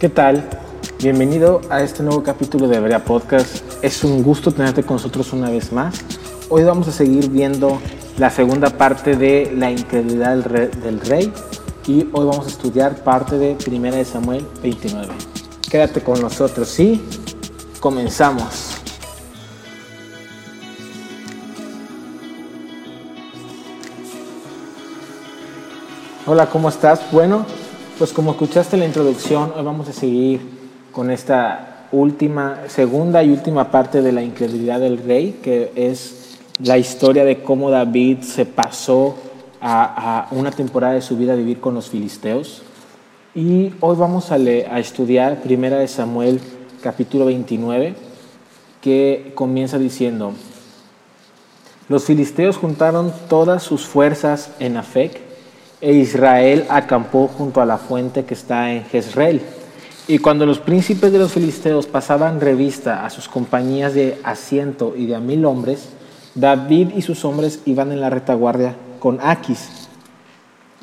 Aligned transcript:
¿Qué 0.00 0.08
tal? 0.08 0.48
Bienvenido 0.98 1.60
a 1.68 1.82
este 1.82 2.02
nuevo 2.02 2.22
capítulo 2.22 2.66
de 2.66 2.78
Hebrea 2.78 3.04
Podcast. 3.04 3.62
Es 3.82 4.02
un 4.02 4.22
gusto 4.22 4.50
tenerte 4.50 4.82
con 4.82 4.96
nosotros 4.96 5.30
una 5.34 5.50
vez 5.50 5.72
más. 5.72 6.00
Hoy 6.48 6.64
vamos 6.64 6.88
a 6.88 6.90
seguir 6.90 7.28
viendo 7.28 7.78
la 8.16 8.30
segunda 8.30 8.70
parte 8.70 9.14
de 9.14 9.52
la 9.54 9.70
incredulidad 9.70 10.38
del 10.38 11.00
rey, 11.02 11.30
y 11.86 12.08
hoy 12.14 12.26
vamos 12.26 12.46
a 12.46 12.48
estudiar 12.48 13.04
parte 13.04 13.36
de 13.36 13.56
Primera 13.56 13.94
de 13.98 14.06
Samuel 14.06 14.46
29. 14.62 15.06
Quédate 15.70 16.00
con 16.00 16.18
nosotros 16.18 16.80
y 16.80 16.98
comenzamos. 17.78 18.76
Hola, 26.24 26.46
¿cómo 26.46 26.70
estás? 26.70 27.02
Bueno, 27.12 27.44
pues 28.00 28.14
como 28.14 28.30
escuchaste 28.30 28.78
la 28.78 28.86
introducción, 28.86 29.52
hoy 29.54 29.62
vamos 29.62 29.86
a 29.90 29.92
seguir 29.92 30.40
con 30.90 31.10
esta 31.10 31.86
última, 31.92 32.60
segunda 32.66 33.22
y 33.22 33.28
última 33.28 33.70
parte 33.70 34.00
de 34.00 34.10
la 34.10 34.22
incredulidad 34.22 34.80
del 34.80 34.96
rey, 34.96 35.38
que 35.42 35.70
es 35.76 36.38
la 36.64 36.78
historia 36.78 37.26
de 37.26 37.42
cómo 37.42 37.70
David 37.70 38.22
se 38.22 38.46
pasó 38.46 39.16
a, 39.60 40.28
una 40.30 40.50
temporada 40.50 40.94
de 40.94 41.02
su 41.02 41.18
vida 41.18 41.34
a 41.34 41.36
vivir 41.36 41.60
con 41.60 41.74
los 41.74 41.90
filisteos. 41.90 42.62
Y 43.34 43.74
hoy 43.80 43.96
vamos 43.98 44.32
a, 44.32 44.38
estudiar 44.78 45.42
Primera 45.42 45.76
de 45.76 45.86
Samuel 45.86 46.40
capítulo 46.82 47.26
29, 47.26 47.96
que 48.80 49.32
comienza 49.34 49.78
diciendo, 49.78 50.32
los 51.90 52.04
filisteos 52.04 52.56
juntaron 52.56 53.12
todas 53.28 53.62
sus 53.62 53.84
fuerzas 53.84 54.52
en 54.58 54.78
Afec, 54.78 55.29
e 55.80 55.92
Israel 55.94 56.66
acampó 56.68 57.28
junto 57.28 57.60
a 57.60 57.66
la 57.66 57.78
fuente 57.78 58.24
que 58.24 58.34
está 58.34 58.72
en 58.72 58.84
Jezreel. 58.84 59.40
Y 60.08 60.18
cuando 60.18 60.44
los 60.44 60.58
príncipes 60.58 61.12
de 61.12 61.18
los 61.18 61.32
filisteos 61.32 61.86
pasaban 61.86 62.40
revista 62.40 63.06
a 63.06 63.10
sus 63.10 63.28
compañías 63.28 63.94
de 63.94 64.18
asiento 64.24 64.94
y 64.96 65.06
de 65.06 65.14
a 65.14 65.20
mil 65.20 65.44
hombres, 65.44 65.90
David 66.34 66.90
y 66.96 67.02
sus 67.02 67.24
hombres 67.24 67.60
iban 67.64 67.92
en 67.92 68.00
la 68.00 68.10
retaguardia 68.10 68.74
con 68.98 69.18
Aquis. 69.22 69.68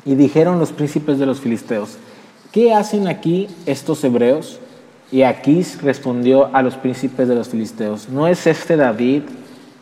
Y 0.04 0.14
dijeron 0.14 0.58
los 0.58 0.72
príncipes 0.72 1.18
de 1.18 1.26
los 1.26 1.40
filisteos, 1.40 1.98
¿qué 2.52 2.74
hacen 2.74 3.06
aquí 3.06 3.48
estos 3.66 4.02
hebreos? 4.02 4.58
Y 5.12 5.22
Aquis 5.22 5.80
respondió 5.82 6.54
a 6.54 6.62
los 6.62 6.74
príncipes 6.76 7.28
de 7.28 7.34
los 7.34 7.48
filisteos, 7.48 8.08
¿no 8.08 8.26
es 8.26 8.46
este 8.46 8.76
David, 8.76 9.22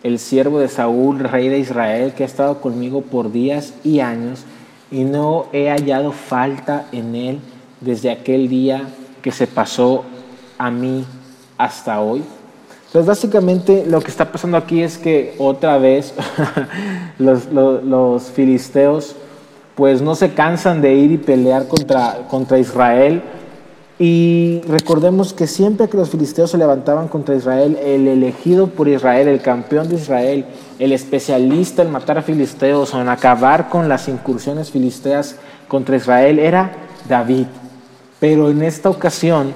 el 0.02 0.18
siervo 0.18 0.58
de 0.58 0.68
Saúl, 0.68 1.20
rey 1.20 1.48
de 1.48 1.58
Israel, 1.58 2.12
que 2.14 2.22
ha 2.22 2.26
estado 2.26 2.60
conmigo 2.60 3.02
por 3.02 3.32
días 3.32 3.74
y 3.82 4.00
años? 4.00 4.44
Y 4.90 5.04
no 5.04 5.46
he 5.52 5.68
hallado 5.68 6.12
falta 6.12 6.86
en 6.92 7.14
él 7.14 7.40
desde 7.80 8.10
aquel 8.10 8.48
día 8.48 8.82
que 9.22 9.32
se 9.32 9.46
pasó 9.46 10.04
a 10.58 10.70
mí 10.70 11.04
hasta 11.58 12.00
hoy. 12.00 12.22
Entonces 12.86 13.06
básicamente 13.06 13.84
lo 13.86 14.00
que 14.00 14.10
está 14.10 14.30
pasando 14.30 14.56
aquí 14.56 14.82
es 14.82 14.96
que 14.96 15.34
otra 15.38 15.78
vez 15.78 16.14
los, 17.18 17.46
los, 17.52 18.22
filisteos 18.30 19.16
pues 19.74 20.00
no 20.00 20.14
se 20.14 20.32
cansan 20.32 20.80
de 20.80 20.94
ir 20.94 21.10
y 21.10 21.18
pelear 21.18 21.68
contra, 21.68 22.26
contra 22.30 22.58
Israel, 22.58 23.22
y 23.98 24.60
recordemos 24.68 25.32
que 25.32 25.46
siempre 25.46 25.88
que 25.88 25.96
los 25.96 26.10
filisteos 26.10 26.50
se 26.50 26.58
levantaban 26.58 27.08
contra 27.08 27.34
Israel, 27.34 27.78
el 27.82 28.06
elegido 28.06 28.66
por 28.66 28.88
Israel, 28.88 29.26
el 29.26 29.40
campeón 29.40 29.88
de 29.88 29.94
Israel, 29.94 30.44
el 30.78 30.92
especialista 30.92 31.80
en 31.80 31.90
matar 31.90 32.18
a 32.18 32.22
filisteos 32.22 32.92
o 32.92 33.00
en 33.00 33.08
acabar 33.08 33.70
con 33.70 33.88
las 33.88 34.08
incursiones 34.08 34.70
filisteas 34.70 35.36
contra 35.66 35.96
Israel 35.96 36.38
era 36.38 36.72
David. 37.08 37.46
Pero 38.20 38.50
en 38.50 38.62
esta 38.62 38.90
ocasión 38.90 39.54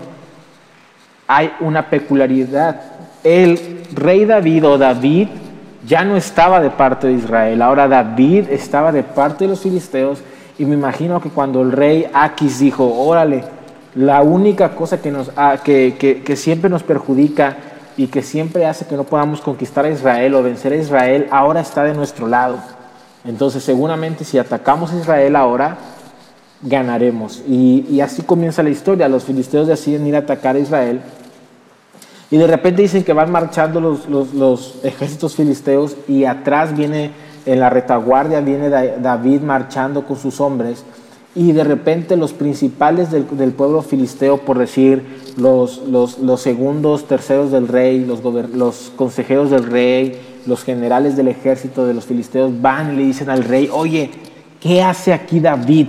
hay 1.26 1.52
una 1.60 1.90
peculiaridad. 1.90 2.80
El 3.22 3.84
rey 3.92 4.24
David 4.24 4.66
o 4.66 4.78
David 4.78 5.28
ya 5.86 6.02
no 6.02 6.16
estaba 6.16 6.60
de 6.60 6.70
parte 6.70 7.08
de 7.08 7.12
Israel, 7.14 7.60
ahora 7.60 7.88
David 7.88 8.46
estaba 8.48 8.90
de 8.90 9.02
parte 9.02 9.44
de 9.44 9.50
los 9.50 9.60
filisteos 9.60 10.20
y 10.58 10.64
me 10.64 10.76
imagino 10.76 11.20
que 11.20 11.28
cuando 11.28 11.60
el 11.60 11.72
rey 11.72 12.06
Aquis 12.12 12.58
dijo, 12.58 12.86
órale, 12.86 13.59
la 13.94 14.22
única 14.22 14.74
cosa 14.74 15.00
que, 15.00 15.10
nos, 15.10 15.30
ah, 15.36 15.58
que, 15.62 16.22
que, 16.24 16.36
siempre 16.36 16.70
nos 16.70 16.82
perjudica 16.82 17.56
y 17.96 18.06
que 18.06 18.22
siempre 18.22 18.66
hace 18.66 18.86
que 18.86 18.96
no 18.96 19.04
podamos 19.04 19.40
conquistar 19.40 19.84
a 19.84 19.90
Israel 19.90 20.34
o 20.34 20.42
vencer 20.42 20.72
a 20.72 20.76
Israel, 20.76 21.26
ahora 21.30 21.60
está 21.60 21.82
de 21.82 21.94
nuestro 21.94 22.28
lado. 22.28 22.58
Entonces 23.24 23.62
seguramente 23.62 24.24
si 24.24 24.38
atacamos 24.38 24.92
a 24.92 24.98
Israel 24.98 25.34
ahora, 25.36 25.76
ganaremos. 26.62 27.42
Y, 27.48 28.00
así 28.00 28.22
comienza 28.22 28.62
la 28.62 28.70
historia. 28.70 29.08
Los 29.08 29.24
filisteos 29.24 29.66
deciden 29.66 30.06
ir 30.06 30.14
a 30.14 30.20
atacar 30.20 30.56
a 30.56 30.60
Israel. 30.60 31.00
Y 32.30 32.36
de 32.36 32.46
repente 32.46 32.82
dicen 32.82 33.02
que 33.02 33.12
van 33.12 33.32
marchando 33.32 33.80
los, 33.80 34.08
los, 34.08 34.32
los 34.34 34.78
ejércitos 34.84 35.34
filisteos 35.34 35.96
y 36.06 36.26
atrás 36.26 36.76
viene, 36.76 37.10
en 37.44 37.58
la 37.58 37.70
retaguardia, 37.70 38.40
viene 38.40 38.68
David 38.68 39.40
marchando 39.40 40.06
con 40.06 40.16
sus 40.16 40.40
hombres 40.40 40.84
y 41.34 41.52
de 41.52 41.62
repente 41.62 42.16
los 42.16 42.32
principales 42.32 43.10
del, 43.10 43.52
pueblo 43.52 43.82
filisteo, 43.82 44.38
por 44.38 44.58
decir 44.58 45.04
los, 45.36 45.82
los, 45.86 46.40
segundos, 46.40 47.06
terceros 47.06 47.52
del 47.52 47.68
rey, 47.68 48.04
los, 48.04 48.20
los 48.52 48.92
consejeros 48.96 49.50
del 49.50 49.64
rey, 49.64 50.18
los 50.46 50.64
generales 50.64 51.16
del 51.16 51.28
ejército 51.28 51.86
de 51.86 51.94
los 51.94 52.04
filisteos, 52.04 52.60
van 52.60 52.94
y 52.94 52.96
le 52.96 53.02
dicen 53.04 53.30
al 53.30 53.44
rey, 53.44 53.68
oye, 53.72 54.10
¿qué 54.60 54.82
hace 54.82 55.12
aquí 55.12 55.38
David? 55.38 55.88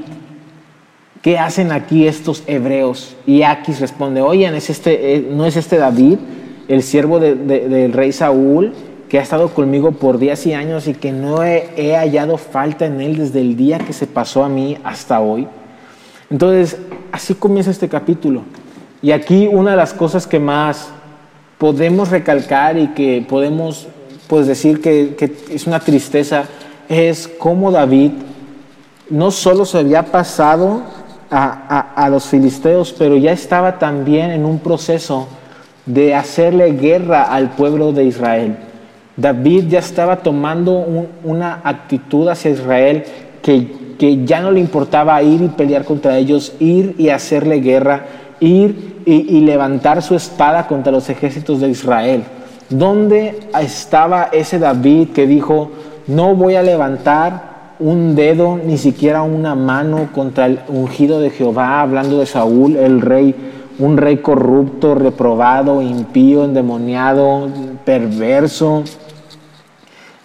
¿Qué 1.22 1.38
hacen 1.38 1.72
aquí 1.72 2.08
estos 2.08 2.44
hebreos? 2.48 3.16
Y 3.26 3.44
Aquis 3.44 3.80
responde, 3.80 4.22
oye, 4.22 4.50
¿no 4.50 4.58
es 4.58 4.70
este, 4.70 5.16
eh, 5.16 5.28
¿no 5.32 5.46
es 5.46 5.56
este 5.56 5.78
David, 5.78 6.18
el 6.68 6.84
siervo 6.84 7.20
del 7.20 7.94
rey 7.94 8.12
Saúl? 8.12 8.74
Que 9.12 9.20
ha 9.20 9.24
estado 9.24 9.50
conmigo 9.50 9.92
por 9.92 10.20
días 10.20 10.46
y 10.46 10.54
años 10.54 10.88
y 10.88 10.94
que 10.94 11.12
no 11.12 11.44
he, 11.44 11.98
hallado 11.98 12.38
falta 12.38 12.86
en 12.86 13.02
él 13.02 13.18
desde 13.18 13.42
el 13.42 13.58
día 13.58 13.78
que 13.78 13.92
se 13.92 14.08
pasó 14.08 14.42
a 14.42 14.48
mí 14.48 14.78
hasta 14.86 15.20
hoy. 15.20 15.50
Entonces, 16.30 16.78
así 17.12 17.36
comienza 17.36 17.72
este 17.72 17.90
capítulo. 17.90 18.44
Y 19.02 19.12
aquí 19.12 19.50
una 19.52 19.72
de 19.72 19.76
las 19.76 19.94
cosas 19.94 20.26
que 20.26 20.40
más 20.40 20.92
podemos 21.58 22.10
recalcar 22.10 22.78
y 22.78 22.88
que 22.94 23.26
podemos 23.28 23.90
pues, 24.28 24.48
decir 24.48 24.80
que, 24.80 25.36
es 25.50 25.68
una 25.68 25.82
tristeza 25.82 26.46
es 26.88 27.28
cómo 27.28 27.70
David 27.70 28.14
no 29.10 29.30
solo 29.32 29.66
se 29.66 29.80
había 29.80 30.04
pasado 30.04 30.84
a, 31.30 31.80
a, 31.96 32.10
los 32.10 32.28
filisteos, 32.28 32.96
pero 32.98 33.18
ya 33.18 33.34
estaba 33.34 33.78
también 33.78 34.32
en 34.32 34.46
un 34.46 34.60
proceso 34.60 35.28
de 35.86 36.16
hacerle 36.16 36.72
guerra 36.72 37.24
al 37.24 37.50
pueblo 37.50 37.92
de 37.92 38.06
Israel. 38.06 38.71
David 39.22 39.68
ya 39.70 39.80
estaba 39.80 40.18
tomando 40.18 40.84
una 41.24 41.62
actitud 41.64 42.28
hacia 42.28 42.52
Israel 42.52 43.04
que, 43.42 43.96
que, 44.00 44.26
ya 44.26 44.42
no 44.42 44.52
le 44.52 44.60
importaba 44.60 45.22
ir 45.22 45.42
y 45.42 45.48
pelear 45.50 45.86
contra 45.86 46.18
ellos, 46.18 46.54
ir 46.60 46.96
y 46.98 47.10
hacerle 47.10 47.62
guerra, 47.62 48.06
ir 48.40 49.04
y, 49.06 49.42
levantar 49.42 50.02
su 50.02 50.16
espada 50.16 50.68
contra 50.68 50.92
los 50.92 51.10
ejércitos 51.10 51.62
de 51.62 51.70
Israel. 51.70 52.24
¿Dónde 52.70 53.40
estaba 53.60 54.30
ese 54.32 54.60
David 54.60 55.10
que 55.10 55.28
dijo, 55.28 55.72
no 56.08 56.36
voy 56.36 56.56
a 56.56 56.64
levantar 56.64 57.52
un 57.80 58.16
dedo, 58.16 58.60
ni 58.64 58.78
siquiera 58.78 59.24
una 59.24 59.56
mano 59.56 60.10
contra 60.14 60.46
el 60.46 60.60
ungido 60.68 61.20
de 61.20 61.32
Jehová, 61.32 61.82
hablando 61.82 62.20
de 62.20 62.26
Saúl, 62.26 62.76
el 62.76 63.02
rey, 63.02 63.36
un 63.80 63.98
rey 63.98 64.18
corrupto, 64.18 64.96
reprobado, 64.96 65.82
impío, 65.82 66.46
endemoniado, 66.46 67.48
perverso, 67.84 68.84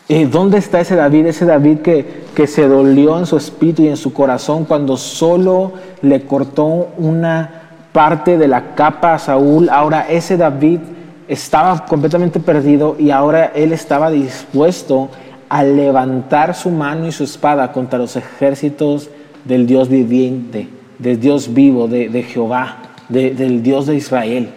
eh, 0.09 0.27
¿Dónde 0.27 0.59
está 0.59 0.81
ese 0.81 0.97
David? 0.97 1.27
Ese 1.27 1.45
David 1.45 1.79
que, 1.79 2.25
que 2.35 2.47
se 2.47 2.69
dolió 2.69 3.19
en 3.19 3.27
su 3.27 3.37
espíritu 3.37 3.83
y 3.83 3.89
en 3.89 3.97
su 3.97 4.13
corazón 4.13 4.65
cuando 4.65 4.97
solo 4.97 5.73
le 6.03 6.23
cortó 6.25 6.89
una 6.97 7.63
parte 7.93 8.37
de 8.39 8.47
la 8.47 8.75
capa 8.75 9.15
a 9.15 9.19
Saúl. 9.19 9.69
Ahora 9.69 10.07
ese 10.09 10.37
David 10.37 10.81
estaba 11.29 11.87
completamente 11.87 12.41
perdido 12.41 12.97
y 12.99 13.11
ahora 13.11 13.47
él 13.55 13.73
estaba 13.73 14.11
dispuesto 14.11 15.09
a 15.49 15.65
levantar 15.65 16.55
su 16.55 16.71
mano 16.71 17.07
y 17.07 17.13
su 17.13 17.25
espada 17.25 17.73
contra 17.73 17.99
los 17.99 18.17
ejércitos 18.17 19.11
del 19.45 19.67
Dios 19.67 19.89
viviente, 19.89 20.69
del 20.99 21.21
Dios 21.21 21.53
vivo, 21.53 21.89
de, 21.89 22.23
Jehová, 22.23 22.79
del 23.09 23.63
Dios 23.63 23.87
de 23.87 23.97
Israel. 23.97 24.51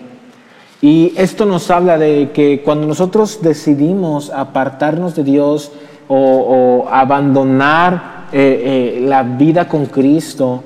Y 0.81 1.13
esto 1.17 1.45
nos 1.45 1.69
habla 1.71 1.97
de 1.97 2.31
que 2.33 2.61
cuando 2.61 2.87
nosotros 2.87 3.39
decidimos 3.41 4.29
apartarnos 4.29 5.15
de 5.15 5.23
Dios 5.23 5.71
o, 6.07 6.87
abandonar 6.89 8.27
eh, 8.31 8.97
eh, 8.97 9.05
la 9.05 9.23
vida 9.23 9.67
con 9.67 9.85
Cristo, 9.87 10.63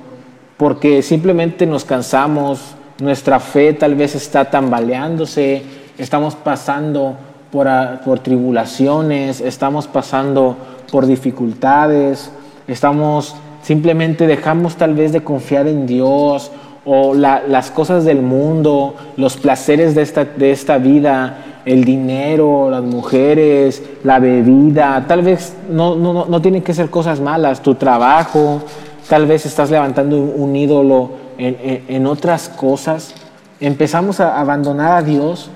porque 0.55 1.01
simplemente 1.01 1.65
nos 1.65 1.83
cansamos, 1.83 2.75
nuestra 2.99 3.39
fe 3.39 3.73
tal 3.73 3.95
vez 3.95 4.15
está 4.15 4.45
tambaleándose, 4.45 5.63
estamos 5.97 6.35
pasando 6.35 7.15
por, 7.51 7.67
por 8.05 8.19
tribulaciones, 8.19 9.41
estamos 9.41 9.87
pasando 9.87 10.55
por 10.91 11.07
dificultades, 11.07 12.31
estamos 12.67 13.35
simplemente 13.63 14.27
dejamos 14.27 14.75
tal 14.75 14.93
vez 14.93 15.11
de 15.11 15.23
confiar 15.23 15.67
en 15.67 15.87
Dios 15.87 16.51
o 16.85 17.13
las 17.13 17.71
cosas 17.71 18.03
del 18.03 18.21
mundo, 18.21 18.95
los 19.15 19.37
placeres 19.37 19.95
de 19.95 20.01
esta, 20.01 20.25
de 20.25 20.51
esta 20.51 20.77
vida, 20.77 21.37
el 21.65 21.85
dinero, 21.85 22.69
las 22.69 22.83
mujeres, 22.83 23.81
la 24.03 24.19
bebida, 24.19 25.05
tal 25.07 25.21
vez 25.21 25.55
no, 25.69 25.95
no, 25.95 26.25
no 26.25 26.41
tienen 26.41 26.61
que 26.61 26.73
ser 26.73 26.89
cosas 26.89 27.21
malas, 27.21 27.61
tu 27.61 27.75
trabajo, 27.75 28.61
tal 29.07 29.25
vez 29.25 29.45
estás 29.45 29.71
levantando 29.71 30.17
un, 30.17 30.55
ídolo 30.55 31.11
en, 31.37 31.83
en, 31.87 32.05
otras 32.05 32.49
cosas, 32.49 33.15
empezamos 33.61 34.19
a 34.19 34.39
abandonar 34.39 34.91
a 34.91 35.01
Dios 35.01 35.49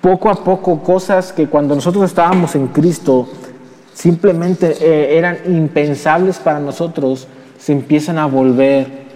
poco 0.00 0.30
a 0.30 0.44
poco 0.44 0.80
cosas 0.82 1.32
que 1.32 1.48
cuando 1.48 1.74
nosotros 1.74 2.04
estábamos 2.04 2.54
en 2.54 2.68
Cristo 2.68 3.28
simplemente 3.92 4.76
eh, 4.80 5.18
eran 5.18 5.38
impensables 5.46 6.38
para 6.38 6.58
nosotros, 6.58 7.26
se 7.58 7.72
empiezan 7.72 8.18
a 8.18 8.26
volver 8.26 9.09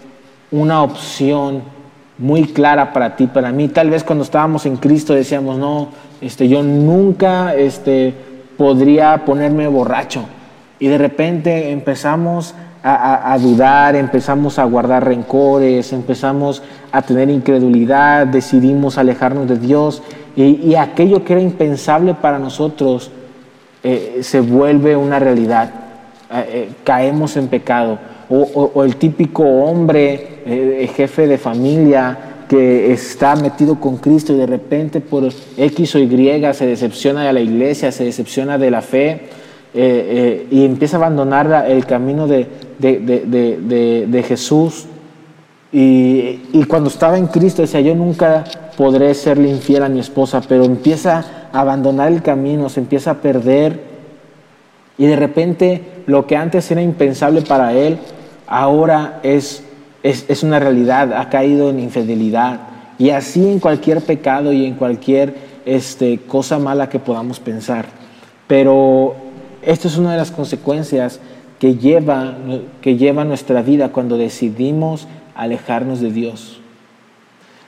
una 0.50 0.82
opción 0.82 1.62
muy 2.18 2.44
clara 2.44 2.92
para 2.92 3.16
ti, 3.16 3.26
para 3.26 3.50
mí. 3.52 3.68
Tal 3.68 3.90
vez 3.90 4.04
cuando 4.04 4.24
estábamos 4.24 4.66
en 4.66 4.76
Cristo 4.76 5.14
decíamos, 5.14 5.58
no, 5.58 5.88
este, 6.20 6.48
yo 6.48 6.62
nunca 6.62 7.54
este, 7.54 8.14
podría 8.56 9.24
ponerme 9.24 9.66
borracho. 9.68 10.24
Y 10.78 10.88
de 10.88 10.98
repente 10.98 11.70
empezamos 11.70 12.54
a, 12.86 13.38
dudar, 13.40 13.96
empezamos 13.96 14.58
a 14.58 14.64
guardar 14.64 15.06
rencores, 15.06 15.90
empezamos 15.94 16.62
a 16.92 17.00
tener 17.00 17.30
incredulidad, 17.30 18.26
decidimos 18.26 18.98
alejarnos 18.98 19.48
de 19.48 19.56
Dios 19.56 20.02
y, 20.36 20.74
aquello 20.74 21.24
que 21.24 21.32
era 21.32 21.40
impensable 21.40 22.12
para 22.12 22.38
nosotros 22.38 23.10
eh, 23.82 24.18
se 24.22 24.40
vuelve 24.40 24.96
una 24.96 25.18
realidad. 25.18 25.70
Eh, 26.30 26.44
eh, 26.48 26.72
caemos 26.84 27.38
en 27.38 27.48
pecado. 27.48 27.98
O, 28.30 28.84
el 28.84 28.96
típico 28.96 29.42
hombre, 29.42 30.88
jefe 30.94 31.26
de 31.26 31.38
familia, 31.38 32.18
que 32.48 32.92
está 32.92 33.36
metido 33.36 33.80
con 33.80 33.96
Cristo 33.96 34.32
y 34.32 34.36
de 34.36 34.46
repente 34.46 35.00
por 35.00 35.28
X 35.56 35.94
o 35.94 35.98
Y 35.98 36.54
se 36.54 36.66
decepciona 36.66 37.24
de 37.24 37.32
la 37.32 37.40
iglesia, 37.40 37.92
se 37.92 38.04
decepciona 38.04 38.58
de 38.58 38.70
la 38.70 38.82
fe 38.82 39.20
y 39.74 40.64
empieza 40.64 40.96
a 40.96 41.00
abandonar 41.00 41.66
el 41.68 41.84
camino 41.86 42.26
de, 42.26 42.46
de, 42.78 44.24
Jesús. 44.26 44.86
Y, 45.72 46.40
y, 46.52 46.64
cuando 46.68 46.88
estaba 46.88 47.18
en 47.18 47.26
Cristo 47.26 47.62
decía, 47.62 47.80
yo 47.80 47.94
nunca 47.94 48.44
podré 48.76 49.12
serle 49.14 49.48
infiel 49.48 49.82
a 49.82 49.88
mi 49.88 49.98
esposa, 50.00 50.40
pero 50.48 50.64
empieza 50.64 51.48
a 51.52 51.60
abandonar 51.60 52.12
el 52.12 52.22
camino, 52.22 52.68
se 52.68 52.80
empieza 52.80 53.12
a 53.12 53.14
perder 53.14 53.94
y 54.96 55.06
de 55.06 55.16
repente 55.16 55.82
lo 56.06 56.26
que 56.26 56.36
antes 56.36 56.70
era 56.70 56.82
impensable 56.82 57.42
para 57.42 57.72
él, 57.72 57.98
ahora 58.46 59.20
es, 59.22 59.64
es, 60.02 60.42
una 60.42 60.58
realidad, 60.58 61.12
ha 61.12 61.28
caído 61.28 61.70
en 61.70 61.80
infidelidad. 61.80 62.60
Y 62.98 63.10
así 63.10 63.48
en 63.48 63.58
cualquier 63.58 64.00
pecado 64.00 64.52
y 64.52 64.64
en 64.64 64.74
cualquier 64.74 65.34
este, 65.64 66.18
cosa 66.18 66.58
mala 66.58 66.88
que 66.88 66.98
podamos 66.98 67.40
pensar. 67.40 67.86
Pero 68.46 69.14
esto 69.62 69.88
es 69.88 69.96
una 69.96 70.12
de 70.12 70.18
las 70.18 70.30
consecuencias 70.30 71.20
que 71.58 71.76
lleva, 71.76 72.34
que 72.82 72.96
lleva 72.96 73.24
nuestra 73.24 73.62
vida 73.62 73.90
cuando 73.90 74.16
decidimos 74.16 75.08
alejarnos 75.34 76.00
de 76.00 76.12
Dios. 76.12 76.60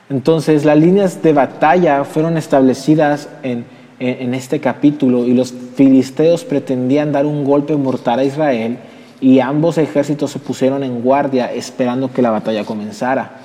Entonces 0.09 0.63
las 0.63 0.77
líneas 0.77 1.21
de 1.21 1.33
batalla 1.33 2.03
fueron 2.05 2.37
establecidas 2.37 3.29
en, 3.43 3.65
este 3.99 4.59
capítulo 4.59 5.25
y 5.25 5.33
los 5.33 5.51
filisteos 5.75 6.45
pretendían 6.45 7.11
dar 7.11 7.25
un 7.25 7.43
golpe 7.43 7.75
mortal 7.75 8.19
a 8.19 8.23
Israel 8.23 8.77
y 9.19 9.39
ambos 9.39 9.77
ejércitos 9.77 10.31
se 10.31 10.39
pusieron 10.39 10.83
en 10.83 11.01
guardia 11.01 11.51
esperando 11.51 12.11
que 12.11 12.21
la 12.21 12.31
batalla 12.31 12.63
comenzara. 12.65 13.41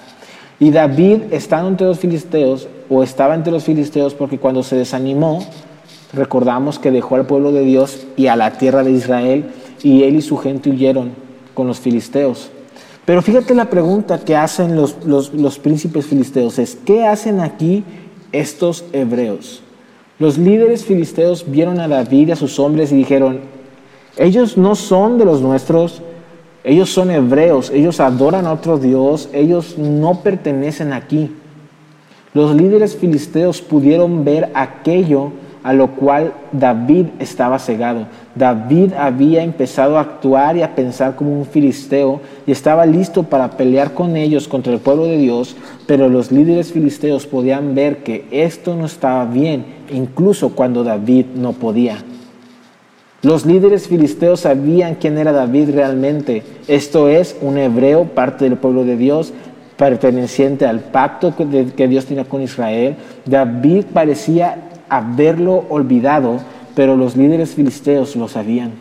Y 0.60 0.70
David, 0.70 1.22
estando 1.32 1.68
entre 1.68 1.86
los 1.86 1.98
filisteos, 1.98 2.68
o 2.88 3.02
estaba 3.02 3.34
entre 3.34 3.52
los 3.52 3.64
filisteos 3.64 4.14
porque 4.14 4.38
cuando 4.38 4.62
se 4.62 4.76
desanimó, 4.76 5.44
recordamos 6.12 6.78
que 6.78 6.90
dejó 6.90 7.16
al 7.16 7.26
pueblo 7.26 7.52
de 7.52 7.64
Dios 7.64 8.06
y 8.16 8.26
a 8.26 8.36
la 8.36 8.52
tierra 8.52 8.84
de 8.84 8.92
Israel, 8.92 9.46
y 9.82 10.04
él 10.04 10.16
y 10.16 10.22
su 10.22 10.36
gente 10.36 10.70
huyeron 10.70 11.12
con 11.54 11.66
los 11.66 11.80
filisteos. 11.80 12.50
Pero 13.04 13.20
fíjate 13.22 13.54
la 13.54 13.68
pregunta 13.68 14.20
que 14.20 14.36
hacen 14.36 14.76
los, 14.76 14.96
los, 15.04 15.58
príncipes 15.58 16.06
filisteos 16.06 16.58
es, 16.58 16.76
¿qué 16.76 17.04
hacen 17.04 17.40
aquí 17.40 17.82
estos 18.30 18.84
hebreos? 18.92 19.62
Los 20.20 20.38
líderes 20.38 20.84
filisteos 20.84 21.50
vieron 21.50 21.80
a 21.80 21.88
David 21.88 22.28
y 22.28 22.32
a 22.32 22.36
sus 22.36 22.60
hombres 22.60 22.92
y 22.92 22.96
dijeron, 22.96 23.40
ellos 24.16 24.56
no 24.56 24.74
son 24.74 25.18
de 25.18 25.24
los 25.24 25.40
nuestros, 25.40 26.02
ellos 26.64 26.90
son 26.90 27.10
hebreos, 27.10 27.70
ellos 27.70 27.98
adoran 27.98 28.46
a 28.46 28.52
otro 28.52 28.78
Dios, 28.78 29.28
ellos 29.32 29.78
no 29.78 30.20
pertenecen 30.22 30.92
aquí. 30.92 31.34
Los 32.34 32.54
líderes 32.54 32.96
filisteos 32.96 33.60
pudieron 33.60 34.24
ver 34.24 34.50
aquello 34.54 35.32
a 35.62 35.72
lo 35.72 35.88
cual 35.92 36.34
David 36.50 37.06
estaba 37.18 37.58
cegado. 37.58 38.06
David 38.34 38.94
había 38.94 39.42
empezado 39.42 39.96
a 39.96 40.00
actuar 40.00 40.56
y 40.56 40.62
a 40.62 40.74
pensar 40.74 41.14
como 41.14 41.38
un 41.38 41.46
filisteo 41.46 42.20
y 42.46 42.52
estaba 42.52 42.84
listo 42.84 43.22
para 43.22 43.50
pelear 43.50 43.94
con 43.94 44.16
ellos 44.16 44.48
contra 44.48 44.72
el 44.72 44.80
pueblo 44.80 45.04
de 45.04 45.18
Dios, 45.18 45.56
pero 45.86 46.08
los 46.08 46.32
líderes 46.32 46.72
filisteos 46.72 47.26
podían 47.26 47.74
ver 47.74 47.98
que 48.02 48.26
esto 48.30 48.74
no 48.74 48.86
estaba 48.86 49.24
bien, 49.24 49.64
incluso 49.92 50.50
cuando 50.50 50.82
David 50.82 51.26
no 51.36 51.52
podía. 51.52 51.98
Los 53.22 53.46
líderes 53.46 53.86
filisteos 53.86 54.40
sabían 54.40 54.96
quién 54.96 55.16
era 55.16 55.30
David 55.30 55.70
realmente. 55.74 56.42
Esto 56.66 57.08
es 57.08 57.36
un 57.40 57.56
hebreo, 57.56 58.06
parte 58.06 58.46
del 58.46 58.58
pueblo 58.58 58.84
de 58.84 58.96
Dios, 58.96 59.32
perteneciente 59.76 60.66
al 60.66 60.80
pacto 60.80 61.32
que 61.36 61.86
Dios 61.86 62.06
tenía 62.06 62.24
con 62.24 62.42
Israel. 62.42 62.96
David 63.24 63.84
parecía 63.94 64.70
haberlo 64.88 65.64
olvidado, 65.68 66.40
pero 66.74 66.96
los 66.96 67.16
líderes 67.16 67.54
filisteos 67.54 68.16
lo 68.16 68.26
sabían. 68.26 68.72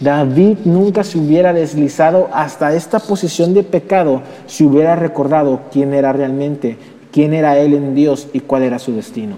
David 0.00 0.58
nunca 0.64 1.04
se 1.04 1.18
hubiera 1.18 1.52
deslizado 1.52 2.28
hasta 2.32 2.74
esta 2.74 2.98
posición 2.98 3.54
de 3.54 3.62
pecado 3.62 4.20
si 4.46 4.64
hubiera 4.64 4.96
recordado 4.96 5.60
quién 5.72 5.94
era 5.94 6.12
realmente, 6.12 6.76
quién 7.12 7.32
era 7.32 7.56
él 7.56 7.72
en 7.72 7.94
Dios 7.94 8.26
y 8.32 8.40
cuál 8.40 8.64
era 8.64 8.80
su 8.80 8.92
destino. 8.92 9.36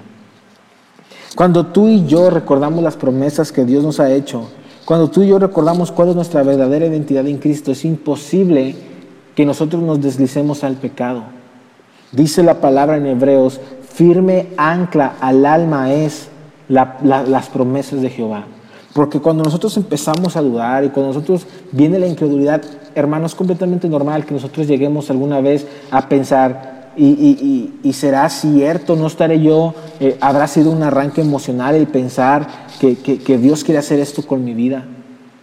Cuando 1.34 1.66
tú 1.66 1.88
y 1.88 2.06
yo 2.06 2.30
recordamos 2.30 2.82
las 2.82 2.96
promesas 2.96 3.52
que 3.52 3.64
Dios 3.64 3.84
nos 3.84 4.00
ha 4.00 4.10
hecho, 4.10 4.48
cuando 4.84 5.08
tú 5.10 5.22
y 5.22 5.28
yo 5.28 5.38
recordamos 5.38 5.92
cuál 5.92 6.08
es 6.08 6.14
nuestra 6.14 6.42
verdadera 6.42 6.86
identidad 6.86 7.26
en 7.26 7.38
Cristo, 7.38 7.72
es 7.72 7.84
imposible 7.84 8.74
que 9.34 9.44
nosotros 9.44 9.82
nos 9.82 10.00
deslicemos 10.00 10.64
al 10.64 10.76
pecado. 10.76 11.24
Dice 12.10 12.42
la 12.42 12.60
palabra 12.60 12.96
en 12.96 13.06
Hebreos, 13.06 13.60
firme 13.92 14.48
ancla 14.56 15.16
al 15.20 15.44
alma 15.44 15.92
es 15.92 16.28
las 16.68 17.48
promesas 17.50 18.00
de 18.00 18.10
Jehová. 18.10 18.44
Porque 18.94 19.20
cuando 19.20 19.44
nosotros 19.44 19.76
empezamos 19.76 20.36
a 20.36 20.40
dudar 20.40 20.84
y 20.84 20.88
cuando 20.88 21.12
nosotros 21.12 21.46
viene 21.70 21.98
la 21.98 22.06
incredulidad, 22.06 22.62
hermano, 22.94 23.26
es 23.26 23.34
completamente 23.34 23.88
normal 23.88 24.24
que 24.24 24.34
nosotros 24.34 24.66
lleguemos 24.66 25.10
alguna 25.10 25.40
vez 25.40 25.66
a 25.90 26.08
pensar, 26.08 26.77
y, 26.98 27.92
será 27.92 28.28
cierto, 28.28 28.96
no 28.96 29.06
estaré 29.06 29.40
yo, 29.40 29.74
eh, 30.00 30.16
habrá 30.20 30.46
sido 30.48 30.70
un 30.70 30.82
arranque 30.82 31.20
emocional 31.20 31.74
el 31.74 31.86
pensar 31.86 32.46
que, 32.80 33.38
Dios 33.38 33.64
quiere 33.64 33.78
hacer 33.78 34.00
esto 34.00 34.26
con 34.26 34.44
mi 34.44 34.54
vida. 34.54 34.84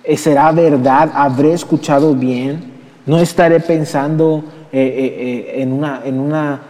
Eh, 0.03 0.17
¿Será 0.17 0.51
verdad? 0.51 1.11
¿Habré 1.13 1.53
escuchado 1.53 2.13
bien? 2.13 2.73
¿No 3.05 3.19
estaré 3.19 3.59
pensando 3.59 4.43
eh, 4.71 5.55
en 5.57 5.71
una... 5.71 6.01
En 6.03 6.19
una 6.19 6.61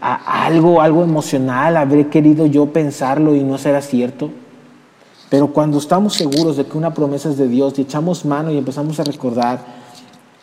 algo, 0.00 0.80
algo 0.82 1.04
emocional, 1.04 1.76
habré 1.76 2.08
querido 2.08 2.46
yo 2.46 2.66
pensarlo 2.66 3.36
y 3.36 3.44
no 3.44 3.58
será 3.58 3.80
cierto. 3.80 4.28
Pero 5.30 5.52
cuando 5.52 5.78
estamos 5.78 6.14
seguros 6.14 6.56
de 6.56 6.64
que 6.64 6.76
una 6.76 6.94
promesa 6.94 7.28
es 7.28 7.36
de 7.36 7.46
Dios 7.46 7.78
y 7.78 7.82
echamos 7.82 8.24
mano 8.24 8.50
y 8.50 8.58
empezamos 8.58 8.98
a 8.98 9.04
recordar, 9.04 9.60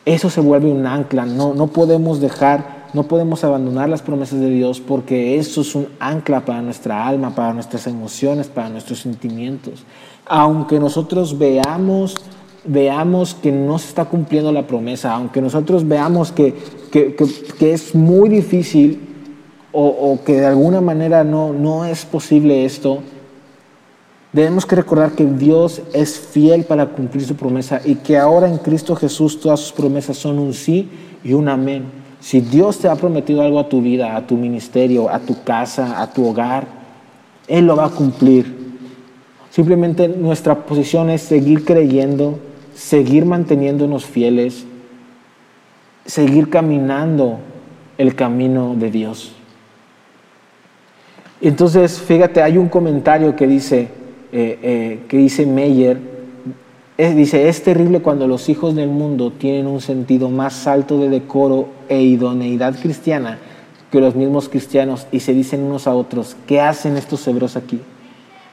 eso 0.06 0.30
se 0.30 0.40
vuelve 0.40 0.72
un 0.72 0.86
ancla. 0.86 1.26
No, 1.26 1.54
no 1.54 1.68
podemos 1.68 2.22
dejar, 2.22 2.85
no 2.96 3.04
podemos 3.04 3.44
abandonar 3.44 3.90
las 3.90 4.02
promesas 4.02 4.40
de 4.40 4.50
Dios 4.50 4.80
porque 4.80 5.38
eso 5.38 5.62
es 5.62 5.76
un 5.76 5.90
ancla 6.00 6.46
para 6.46 6.62
nuestra 6.62 7.06
alma, 7.06 7.36
para 7.36 7.54
nuestras 7.54 7.86
emociones, 7.88 8.48
para 8.48 8.70
nuestros 8.70 9.00
sentimientos. 9.00 9.84
Aunque 10.26 10.80
nosotros 10.80 11.38
veamos 11.38 12.16
veamos 12.68 13.36
que 13.36 13.52
no 13.52 13.78
se 13.78 13.90
está 13.90 14.06
cumpliendo 14.06 14.52
la 14.52 14.66
promesa, 14.66 15.14
aunque 15.14 15.40
nosotros 15.40 15.88
veamos 15.88 16.32
que, 16.32 16.56
que, 16.92 17.16
que 17.60 17.74
es 17.74 17.94
muy 17.94 18.28
difícil 18.28 19.00
o, 19.72 20.18
que 20.26 20.40
de 20.40 20.46
alguna 20.46 20.80
manera 20.80 21.24
no, 21.24 21.52
no 21.52 21.86
es 21.86 22.06
posible 22.06 22.66
esto, 22.66 23.00
debemos 24.32 24.66
que 24.66 24.78
recordar 24.78 25.12
que 25.12 25.26
Dios 25.26 25.82
es 25.94 26.18
fiel 26.18 26.64
para 26.64 26.88
cumplir 26.88 27.26
su 27.26 27.36
promesa 27.36 27.82
y 27.84 27.96
que 27.96 28.18
ahora 28.18 28.48
en 28.48 28.58
Cristo 28.58 28.96
Jesús 28.96 29.40
todas 29.40 29.60
sus 29.60 29.74
promesas 29.74 30.18
son 30.18 30.40
un 30.40 30.54
sí 30.54 30.90
y 31.24 31.34
un 31.34 31.50
amén. 31.50 32.05
Si 32.26 32.42
Dios 32.42 32.80
te 32.80 32.90
ha 32.90 32.96
prometido 32.96 33.44
algo 33.44 33.60
a 33.60 33.70
tu 33.70 33.84
vida, 33.84 34.16
a 34.16 34.26
tu 34.26 34.36
ministerio, 34.36 35.12
a 35.12 35.20
tu 35.20 35.44
casa, 35.44 36.02
a 36.02 36.12
tu 36.12 36.26
hogar, 36.26 36.66
Él 37.48 37.68
lo 37.68 37.76
va 37.76 37.86
a 37.86 37.90
cumplir. 37.90 38.52
Simplemente 39.52 40.08
nuestra 40.08 40.66
posición 40.66 41.12
es 41.12 41.22
seguir 41.22 41.64
creyendo, 41.64 42.40
seguir 42.74 43.26
manteniéndonos 43.28 44.06
fieles, 44.06 44.66
seguir 46.04 46.50
caminando 46.50 47.38
el 47.96 48.16
camino 48.16 48.74
de 48.76 48.90
Dios. 48.90 49.32
Entonces, 51.40 52.00
fíjate, 52.00 52.42
hay 52.42 52.58
un 52.58 52.70
comentario 52.70 53.36
que 53.36 53.46
dice, 53.46 53.82
eh, 54.32 54.60
eh, 54.64 55.00
que 55.08 55.18
dice 55.18 55.46
Meyer, 55.46 56.15
dice, 56.98 57.50
es 57.50 57.62
terrible 57.64 58.02
cuando 58.02 58.28
los 58.28 58.48
hijos 58.50 58.76
del 58.76 58.90
mundo 58.90 59.32
tienen 59.32 59.68
un 59.68 59.82
sentido 59.82 60.30
más 60.30 60.66
alto 60.68 60.98
de 60.98 61.10
decoro 61.10 61.68
e 61.90 62.02
idoneidad 62.02 62.80
cristiana 62.80 63.38
que 63.92 64.00
los 64.00 64.16
mismos 64.16 64.50
cristianos 64.50 65.08
y 65.12 65.20
se 65.20 65.34
dicen 65.34 65.62
unos 65.62 65.88
a 65.88 65.94
otros, 65.94 66.36
¿qué 66.48 66.62
hacen 66.62 66.98
estos 66.98 67.28
hebreos 67.28 67.56
aquí? 67.56 67.80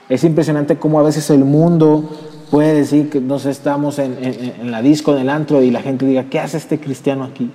Es 0.09 0.25
impresionante 0.25 0.77
cómo 0.77 1.01
a 1.01 1.03
veces 1.03 1.31
el 1.31 1.45
mundo 1.45 2.09
puede 2.51 2.75
decir 2.75 3.09
que 3.09 3.21
nos 3.21 3.47
estamos 3.47 3.99
en, 3.99 4.71
la 4.71 4.83
disco, 4.83 5.15
en 5.15 5.23
el 5.23 5.31
antro, 5.31 5.63
y 5.63 5.71
la 5.71 5.81
gente 5.81 6.05
diga, 6.05 6.25
¿qué 6.25 6.39
hace 6.39 6.59
este 6.59 6.79
cristiano 6.79 7.25
aquí? 7.25 7.51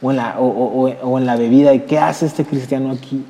O 0.00 0.10
en 0.10 0.16
la, 0.16 0.40
o, 0.40 1.18
en 1.18 1.26
la 1.26 1.36
bebida, 1.36 1.74
¿y 1.74 1.80
qué 1.80 1.98
hace 1.98 2.24
este 2.24 2.44
cristiano 2.44 2.90
aquí? 2.90 3.22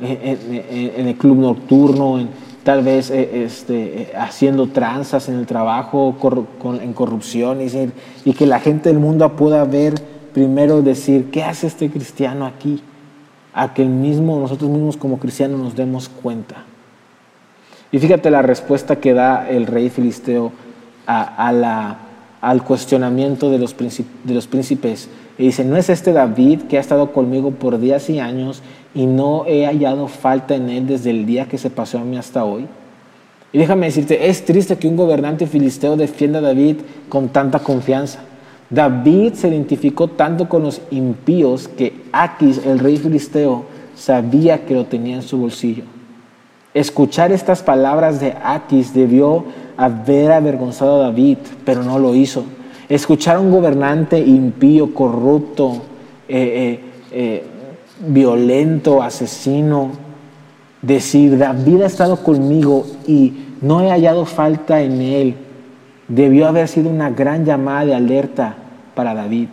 En, 0.00 1.06
el 1.06 1.14
club 1.16 1.36
nocturno, 1.36 2.18
en, 2.18 2.30
tal 2.64 2.82
vez 2.82 3.10
eh, 3.10 3.44
este, 3.44 4.02
eh, 4.02 4.12
haciendo 4.16 4.68
tranzas 4.68 5.28
en 5.28 5.36
el 5.36 5.46
trabajo, 5.46 6.16
en 6.80 6.92
corrupción, 6.92 7.60
y, 7.60 7.68
y 8.24 8.32
que 8.32 8.46
la 8.46 8.60
gente 8.60 8.88
del 8.88 8.98
mundo 8.98 9.28
pueda 9.36 9.64
ver 9.64 9.94
primero 10.32 10.82
decir, 10.82 11.30
¿qué 11.30 11.42
hace 11.42 11.66
este 11.66 11.90
cristiano 11.90 12.46
aquí? 12.46 12.82
A 13.52 13.74
que 13.74 13.82
el 13.82 13.88
mismo, 13.88 14.38
nosotros 14.38 14.70
mismos 14.70 14.96
como 14.96 15.18
cristianos 15.18 15.60
nos 15.60 15.76
demos 15.76 16.08
cuenta. 16.08 16.64
Y 17.90 17.98
fíjate 17.98 18.30
la 18.30 18.40
respuesta 18.40 18.96
que 18.96 19.12
da 19.12 19.48
el 19.48 19.66
rey 19.66 19.90
filisteo 19.90 20.52
a, 21.06 21.52
la, 21.52 21.98
al 22.40 22.64
cuestionamiento 22.64 23.50
de 23.50 23.58
los, 23.58 23.76
de 23.76 24.34
los 24.34 24.46
príncipes. 24.46 25.10
Y 25.36 25.44
dice, 25.44 25.64
¿no 25.64 25.76
es 25.76 25.90
este 25.90 26.12
David 26.12 26.62
que 26.62 26.78
ha 26.78 26.80
estado 26.80 27.12
conmigo 27.12 27.50
por 27.50 27.78
días 27.78 28.08
y 28.08 28.18
años 28.18 28.62
y 28.94 29.06
no 29.06 29.44
he 29.46 29.66
hallado 29.66 30.08
falta 30.08 30.54
en 30.54 30.68
él 30.68 30.86
desde 30.86 31.10
el 31.10 31.26
día 31.26 31.46
que 31.46 31.58
se 31.58 31.70
pasó 31.70 31.98
a 31.98 32.04
mí 32.04 32.16
hasta 32.16 32.44
hoy? 32.44 32.66
Y 33.52 33.58
déjame 33.58 33.86
decirte, 33.86 34.28
es 34.28 34.44
triste 34.44 34.76
que 34.76 34.88
un 34.88 34.96
gobernante 34.96 35.46
filisteo 35.46 35.96
defienda 35.96 36.38
a 36.38 36.42
David 36.42 36.76
con 37.08 37.28
tanta 37.28 37.58
confianza. 37.58 38.20
David 38.70 39.34
se 39.34 39.48
identificó 39.48 40.08
tanto 40.08 40.48
con 40.48 40.62
los 40.62 40.80
impíos 40.90 41.68
que 41.68 41.92
Aquis, 42.12 42.64
el 42.64 42.78
rey 42.78 42.96
filisteo, 42.96 43.64
sabía 43.94 44.64
que 44.64 44.74
lo 44.74 44.86
tenía 44.86 45.16
en 45.16 45.22
su 45.22 45.36
bolsillo. 45.36 45.84
Escuchar 46.72 47.32
estas 47.32 47.62
palabras 47.62 48.18
de 48.20 48.34
Aquis 48.42 48.94
debió 48.94 49.44
haber 49.76 50.32
avergonzado 50.32 50.96
a 50.96 51.04
David, 51.04 51.36
pero 51.66 51.82
no 51.82 51.98
lo 51.98 52.14
hizo. 52.14 52.44
Escuchar 52.88 53.36
a 53.36 53.40
un 53.40 53.50
gobernante 53.50 54.18
impío, 54.18 54.94
corrupto, 54.94 55.82
eh, 56.28 56.80
eh, 56.80 56.80
eh, 57.12 57.44
violento, 58.02 59.02
asesino, 59.02 59.90
decir, 60.82 61.38
David 61.38 61.82
ha 61.82 61.86
estado 61.86 62.16
conmigo 62.22 62.86
y 63.06 63.32
no 63.60 63.80
he 63.80 63.90
hallado 63.90 64.26
falta 64.26 64.82
en 64.82 65.00
él, 65.00 65.34
debió 66.08 66.48
haber 66.48 66.68
sido 66.68 66.90
una 66.90 67.10
gran 67.10 67.44
llamada 67.44 67.86
de 67.86 67.94
alerta 67.94 68.56
para 68.94 69.14
David. 69.14 69.48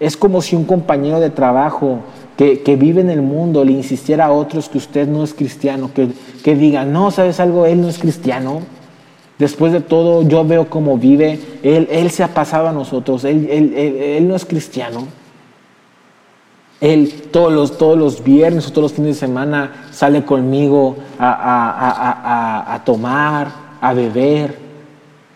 Es 0.00 0.16
como 0.16 0.42
si 0.42 0.56
un 0.56 0.64
compañero 0.64 1.20
de 1.20 1.30
trabajo 1.30 2.00
que, 2.36 2.76
vive 2.76 3.00
en 3.00 3.10
el 3.10 3.22
mundo 3.22 3.64
le 3.64 3.72
insistiera 3.72 4.26
a 4.26 4.32
otros 4.32 4.68
que 4.68 4.78
usted 4.78 5.06
no 5.06 5.22
es 5.22 5.34
cristiano, 5.34 5.90
que, 5.94 6.08
que 6.42 6.56
diga, 6.56 6.84
no, 6.84 7.10
¿sabes 7.10 7.38
algo? 7.38 7.66
Él 7.66 7.80
no 7.80 7.88
es 7.88 7.98
cristiano. 7.98 8.62
Después 9.38 9.72
de 9.72 9.80
todo, 9.80 10.22
yo 10.22 10.44
veo 10.44 10.68
cómo 10.68 10.98
vive, 10.98 11.38
él, 11.62 11.88
él 11.90 12.10
se 12.10 12.22
ha 12.22 12.28
pasado 12.28 12.68
a 12.68 12.72
nosotros, 12.72 13.24
él, 13.24 13.48
él, 13.50 13.74
él, 13.74 14.28
no 14.28 14.36
es 14.36 14.44
cristiano. 14.44 15.06
Él 16.82 17.28
todos 17.30 17.52
los, 17.52 17.78
todos 17.78 17.96
los 17.96 18.24
viernes 18.24 18.66
o 18.66 18.70
todos 18.70 18.90
los 18.90 18.92
fines 18.92 19.14
de 19.14 19.20
semana 19.20 19.86
sale 19.92 20.24
conmigo 20.24 20.96
a, 21.16 21.30
a, 21.30 22.70
a, 22.70 22.74
a 22.74 22.84
tomar, 22.84 23.46
a 23.80 23.94
beber. 23.94 24.56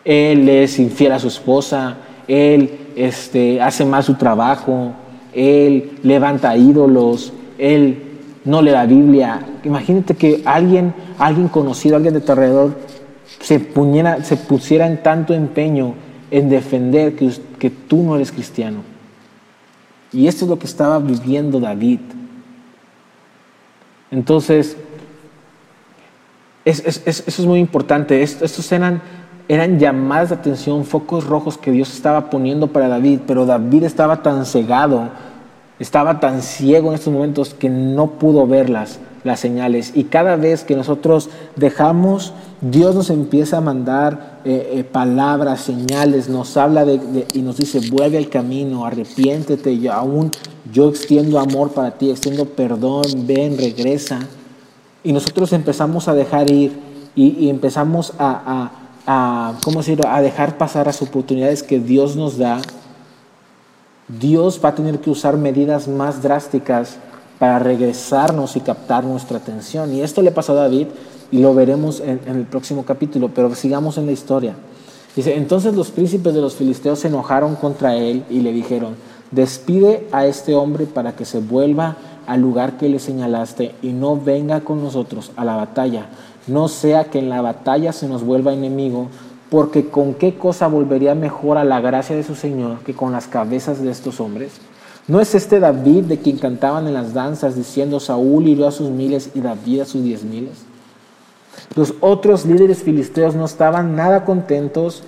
Él 0.05 0.49
es 0.49 0.77
infiel 0.81 1.13
a 1.13 1.21
su 1.21 1.29
esposa, 1.29 1.99
él 2.27 2.93
este, 2.97 3.63
hace 3.63 3.85
mal 3.85 4.03
su 4.03 4.15
trabajo, 4.15 4.91
él 5.33 5.93
levanta 6.03 6.57
ídolos, 6.57 7.33
él 7.59 8.03
no 8.45 8.61
lee 8.61 8.73
la 8.73 8.87
Biblia. 8.87 9.41
Imagínate 9.63 10.17
que 10.17 10.43
alguien, 10.45 10.93
alguien 11.17 11.47
conocido, 11.47 11.95
alguien 11.95 12.15
de 12.15 12.23
tu 12.23 12.33
alrededor, 12.33 12.77
se, 13.41 13.65
se 14.25 14.37
pusiera 14.37 14.87
en 14.89 15.01
tanto 15.01 15.33
empeño 15.33 15.95
en 16.29 16.49
defender 16.49 17.15
que, 17.15 17.31
que 17.61 17.71
tú 17.71 18.03
no 18.03 18.17
eres 18.17 18.33
cristiano. 18.33 18.96
Y 20.13 20.27
esto 20.29 20.45
es 20.45 20.51
lo 20.51 20.59
que 20.59 20.67
estaba 20.67 20.99
viviendo 20.99 21.61
David. 21.61 22.01
Entonces, 24.11 24.77
eso 26.65 27.03
es 27.05 27.47
muy 27.47 27.61
importante. 27.61 28.23
Estos 28.23 28.71
eran 28.73 29.03
eran 29.49 29.79
llamadas 29.79 30.31
de 30.31 30.35
atención, 30.37 30.85
focos 30.85 31.25
rojos 31.25 31.57
que 31.57 31.71
Dios 31.71 31.93
estaba 31.93 32.31
poniendo 32.31 32.69
para 32.69 32.89
David, 32.89 33.21
pero 33.27 33.47
David 33.47 33.85
estaba 33.85 34.23
tan 34.23 34.45
cegado, 34.45 35.09
estaba 35.79 36.19
tan 36.19 36.43
ciego 36.43 36.89
en 36.89 36.95
estos 36.95 37.13
momentos 37.13 37.55
que 37.55 37.69
no 37.69 38.13
pudo 38.13 38.47
verlas, 38.47 38.99
las 39.23 39.39
señales. 39.41 39.93
Y 39.95 40.05
cada 40.05 40.37
vez 40.37 40.65
que 40.65 40.75
nosotros 40.75 41.31
dejamos, 41.55 42.33
Dios 42.61 42.95
nos 42.95 43.11
empieza 43.11 43.59
a 43.59 43.61
mandar 43.61 44.41
eh, 44.45 44.73
eh, 44.75 44.85
palabras, 44.85 45.61
señales, 45.61 46.29
nos 46.29 46.57
habla 46.57 46.85
de, 46.85 47.27
y 47.35 47.43
nos 47.43 47.59
dice, 47.59 47.81
vuelve 47.91 48.19
al 48.19 48.29
camino, 48.29 48.87
arrepiéntete, 48.87 49.73
y 49.73 49.89
aún 49.89 50.31
yo 50.73 50.89
extiendo 50.89 51.39
amor 51.39 51.73
para 51.73 51.93
ti, 51.93 52.11
extiendo 52.11 52.47
perdón, 52.47 53.05
ven, 53.27 53.59
regresa. 53.59 54.21
Y 55.05 55.13
nosotros 55.13 55.53
empezamos 55.53 56.09
a 56.09 56.15
dejar 56.15 56.51
ir 56.51 56.73
y, 57.15 57.49
empezamos 57.49 58.13
a 58.19 58.71
a, 59.07 59.55
¿cómo 59.63 59.79
decirlo? 59.79 60.09
a 60.09 60.21
dejar 60.21 60.59
pasar 60.59 60.87
las 60.87 61.01
oportunidades 61.01 61.63
que 61.63 61.79
Dios 61.79 62.17
nos 62.17 62.37
da, 62.37 62.61
Dios 64.09 64.61
va 64.63 64.71
a 64.71 64.75
tener 64.75 65.01
que 65.01 65.11
usar 65.11 65.37
medidas 65.37 65.89
más 65.89 66.23
drásticas 66.23 66.97
para 67.39 67.59
regresarnos 67.59 68.57
y 68.57 68.61
captar 68.61 69.05
nuestra 69.05 69.39
atención. 69.39 69.93
Y 69.95 70.01
esto 70.01 70.23
le 70.23 70.31
pasó 70.31 70.53
a 70.53 70.63
David 70.63 70.89
y 71.31 71.39
lo 71.39 71.55
veremos 71.55 72.01
en, 72.01 72.21
el 72.27 72.45
próximo 72.45 72.85
capítulo, 72.85 73.31
pero 73.35 73.55
sigamos 73.55 73.99
en 73.99 74.07
la 74.07 74.13
historia. 74.13 74.55
Dice, 75.15 75.37
entonces 75.37 75.75
los 75.75 75.91
príncipes 75.91 76.35
de 76.35 76.41
los 76.41 76.55
filisteos 76.55 77.01
se 77.01 77.09
enojaron 77.09 77.57
contra 77.57 77.97
él 77.97 78.25
y 78.29 78.41
le 78.41 78.53
dijeron, 78.53 78.97
despide 79.31 80.07
a 80.13 80.27
este 80.27 80.55
hombre 80.55 80.87
para 80.87 81.17
que 81.17 81.25
se 81.25 81.41
vuelva 81.41 81.97
al 82.27 82.41
lugar 82.41 82.77
que 82.77 82.89
le 82.89 82.99
señalaste 82.99 83.75
y 83.83 83.93
no 83.93 84.21
venga 84.21 84.61
con 84.61 84.83
nosotros 84.83 85.33
a 85.37 85.45
la 85.45 85.57
batalla, 85.57 86.07
no 86.47 86.69
sea 86.69 87.05
que 87.05 87.19
en 87.19 87.29
la 87.29 87.41
batalla 87.41 87.93
se 87.93 88.09
nos 88.09 88.25
vuelva 88.25 88.53
enemigo, 88.53 89.09
porque 89.51 89.89
con 89.89 90.15
qué 90.15 90.35
cosa 90.35 90.67
volvería 90.67 91.15
mejor 91.15 91.57
a 91.57 91.65
la 91.65 91.81
gracia 91.81 92.17
de 92.17 92.25
su 92.25 92.35
Señor 92.35 92.81
que 92.81 92.95
con 92.95 93.13
las 93.13 93.27
cabezas 93.27 93.83
de 93.83 93.91
estos 93.91 94.21
hombres. 94.21 94.53
¿No 95.09 95.21
es 95.21 95.37
este 95.37 95.61
David 95.61 96.05
de 96.05 96.19
quien 96.19 96.37
cantaban 96.37 96.89
en 96.89 96.95
las 96.95 97.15
danzas 97.15 97.55
diciendo 97.55 98.01
Saúl 98.01 98.49
hirió 98.49 98.67
a 98.67 98.73
sus 98.73 98.91
miles 98.91 99.31
y 99.37 99.41
David 99.41 99.83
a 99.83 99.85
sus 99.85 100.03
diez 100.03 100.25
miles? 100.25 100.66
Los 101.77 101.95
otros 102.01 102.47
líderes 102.47 102.83
filisteos 102.83 103.35
no 103.35 103.45
estaban 103.45 103.95
nada 103.95 104.25
contentos 104.25 105.03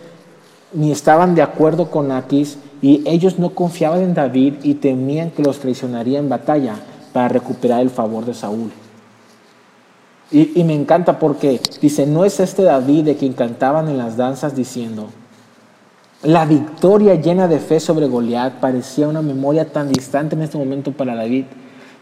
ni 0.72 0.92
estaban 0.92 1.34
de 1.34 1.40
acuerdo 1.40 1.90
con 1.90 2.12
Aquis 2.12 2.58
y 2.82 3.02
ellos 3.06 3.38
no 3.38 3.54
confiaban 3.54 4.02
en 4.02 4.12
David 4.12 4.56
y 4.62 4.74
temían 4.74 5.30
que 5.30 5.42
los 5.42 5.60
traicionaría 5.60 6.18
en 6.18 6.28
batalla 6.28 6.76
para 7.14 7.28
recuperar 7.28 7.80
el 7.80 7.88
favor 7.88 8.26
de 8.26 8.34
Saúl. 8.34 8.70
Y, 10.30 10.62
me 10.62 10.74
encanta 10.74 11.18
porque 11.18 11.58
dice, 11.80 12.06
no 12.06 12.26
es 12.26 12.38
este 12.38 12.62
David 12.62 13.04
de 13.04 13.16
quien 13.16 13.32
cantaban 13.32 13.88
en 13.88 13.96
las 13.96 14.18
danzas 14.18 14.54
diciendo, 14.54 15.08
la 16.22 16.44
victoria 16.44 17.14
llena 17.14 17.48
de 17.48 17.60
fe 17.60 17.80
sobre 17.80 18.08
Goliat 18.08 18.60
parecía 18.60 19.08
una 19.08 19.22
memoria 19.22 19.72
tan 19.72 19.88
distante 19.88 20.36
en 20.36 20.42
este 20.42 20.58
momento 20.58 20.92
para 20.92 21.14
David, 21.14 21.46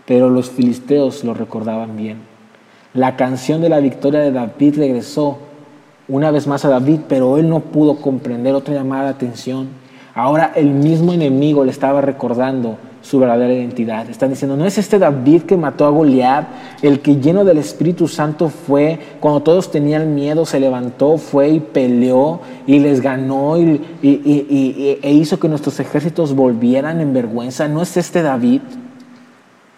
pero 0.07 0.29
los 0.29 0.51
filisteos 0.51 1.23
lo 1.23 1.35
recordaban 1.35 1.97
bien. 1.97 2.36
La 2.97 3.15
canción 3.15 3.61
de 3.61 3.69
la 3.69 3.79
victoria 3.79 4.21
de 4.21 4.33
David 4.33 4.79
regresó 4.79 5.37
una 6.09 6.31
vez 6.31 6.47
más 6.47 6.65
a 6.65 6.71
David, 6.71 7.01
pero 7.07 7.37
él 7.37 7.47
no 7.47 7.61
pudo 7.61 7.97
comprender 7.97 8.55
otra 8.55 8.73
llamada 8.73 9.05
de 9.05 9.11
atención. 9.11 9.69
Ahora 10.15 10.53
el 10.55 10.71
mismo 10.71 11.13
enemigo 11.13 11.63
le 11.63 11.73
estaba 11.73 12.01
recordando 12.01 12.79
su 13.03 13.19
verdadera 13.19 13.53
identidad. 13.53 14.09
Están 14.09 14.31
diciendo, 14.31 14.57
no 14.57 14.65
es 14.65 14.79
este 14.79 14.99
David 14.99 15.43
que 15.43 15.59
mató 15.59 15.85
a 15.85 15.91
Goliat, 15.91 16.47
el 16.81 17.01
que 17.01 17.17
lleno 17.17 17.45
del 17.45 17.59
Espíritu 17.59 18.09
Santo 18.09 18.49
fue, 18.49 18.99
cuando 19.21 19.43
todos 19.43 19.71
tenían 19.71 20.15
miedo, 20.15 20.47
se 20.47 20.59
levantó, 20.59 21.19
fue 21.19 21.51
y 21.51 21.61
peleó 21.61 22.41
y 22.67 22.79
les 22.79 23.03
ganó 23.03 23.59
y, 23.59 23.79
e 24.03 25.13
hizo 25.13 25.39
que 25.39 25.51
nuestros 25.51 25.79
ejércitos 25.81 26.35
volvieran 26.35 27.03
en 27.03 27.13
vergüenza. 27.13 27.69
No 27.69 27.83
es 27.83 27.95
este 27.99 28.23
David. 28.23 28.63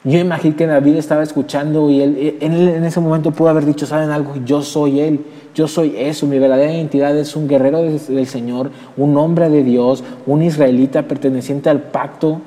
Yo 0.04 0.18
imagino 0.18 0.56
que 0.56 0.66
David 0.66 0.96
estaba 0.96 1.24
escuchando 1.24 1.90
y 1.90 2.00
él, 2.00 2.36
en 2.40 2.84
ese 2.84 3.00
momento 3.00 3.32
pudo 3.32 3.48
haber 3.48 3.66
dicho, 3.66 3.84
¿saben 3.84 4.10
algo? 4.10 4.34
Yo 4.44 4.62
soy 4.62 5.00
él, 5.00 5.20
yo 5.54 5.66
soy 5.66 5.94
eso, 5.96 6.26
mi 6.26 6.38
verdadera 6.38 6.72
identidad 6.72 7.16
es 7.18 7.34
un 7.34 7.48
guerrero 7.48 7.82
del 7.82 8.26
Señor, 8.26 8.70
un 8.96 9.16
hombre 9.16 9.50
de 9.50 9.64
Dios, 9.64 10.04
un 10.24 10.42
israelita 10.42 11.02
perteneciente 11.02 11.68
al 11.68 11.82
pacto 11.82 12.40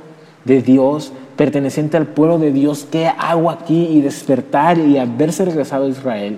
de 0.45 0.61
Dios, 0.61 1.11
perteneciente 1.35 1.97
al 1.97 2.07
pueblo 2.07 2.39
de 2.39 2.51
Dios, 2.53 2.87
¿qué 2.89 3.07
hago 3.07 3.51
aquí? 3.51 3.87
Y 3.91 4.01
despertar 4.01 4.77
y 4.77 4.97
haberse 4.97 5.43
regresado 5.43 5.85
a 5.85 5.89
Israel. 5.89 6.37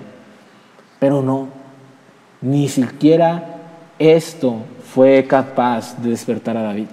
Pero 0.98 1.22
no, 1.22 1.48
ni 2.40 2.68
siquiera 2.68 3.60
esto 3.98 4.56
fue 4.92 5.24
capaz 5.28 5.96
de 6.02 6.10
despertar 6.10 6.56
a 6.56 6.62
David. 6.62 6.88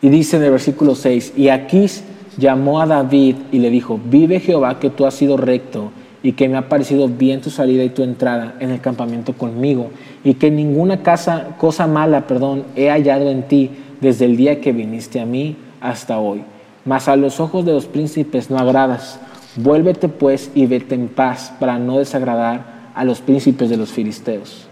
Y 0.00 0.08
dice 0.08 0.38
en 0.38 0.44
el 0.44 0.50
versículo 0.50 0.94
6, 0.94 1.34
y 1.36 1.48
Aquís 1.48 2.04
llamó 2.36 2.80
a 2.80 2.86
David 2.86 3.36
y 3.52 3.58
le 3.58 3.70
dijo, 3.70 4.00
vive 4.04 4.40
Jehová 4.40 4.78
que 4.78 4.90
tú 4.90 5.06
has 5.06 5.14
sido 5.14 5.36
recto 5.36 5.90
y 6.22 6.32
que 6.32 6.48
me 6.48 6.56
ha 6.56 6.68
parecido 6.68 7.06
bien 7.08 7.42
tu 7.42 7.50
salida 7.50 7.84
y 7.84 7.90
tu 7.90 8.02
entrada 8.02 8.54
en 8.58 8.70
el 8.70 8.80
campamento 8.80 9.34
conmigo, 9.34 9.90
y 10.24 10.34
que 10.34 10.50
ninguna 10.50 11.02
casa, 11.02 11.48
cosa 11.58 11.86
mala, 11.86 12.26
perdón, 12.26 12.64
he 12.76 12.88
hallado 12.88 13.30
en 13.30 13.42
ti 13.42 13.70
desde 14.00 14.24
el 14.24 14.36
día 14.36 14.58
que 14.60 14.72
viniste 14.72 15.20
a 15.20 15.26
mí 15.26 15.56
hasta 15.82 16.18
hoy. 16.18 16.42
Mas 16.86 17.08
a 17.08 17.16
los 17.16 17.40
ojos 17.40 17.66
de 17.66 17.72
los 17.72 17.84
príncipes 17.84 18.50
no 18.50 18.58
agradas. 18.58 19.20
Vuélvete 19.56 20.08
pues 20.08 20.50
y 20.54 20.64
vete 20.64 20.94
en 20.94 21.08
paz 21.08 21.52
para 21.60 21.78
no 21.78 21.98
desagradar 21.98 22.90
a 22.94 23.04
los 23.04 23.20
príncipes 23.20 23.68
de 23.68 23.76
los 23.76 23.90
filisteos. 23.90 24.66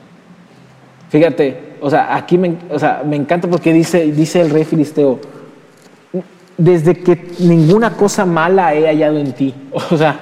Fíjate, 1.11 1.75
o 1.83 1.91
sea, 1.91 2.17
aquí 2.17 2.39
me, 2.39 2.57
me 3.07 3.17
encanta 3.17 3.47
porque 3.47 3.75
dice, 3.75 4.11
dice 4.11 4.41
el 4.41 4.49
rey 4.49 4.65
filisteo, 4.65 5.21
desde 6.59 6.95
que 6.95 7.33
ninguna 7.39 7.97
cosa 7.97 8.25
mala 8.25 8.75
he 8.75 8.87
hallado 8.87 9.19
en 9.19 9.33
ti. 9.33 9.55
O 9.91 9.97
sea, 9.97 10.19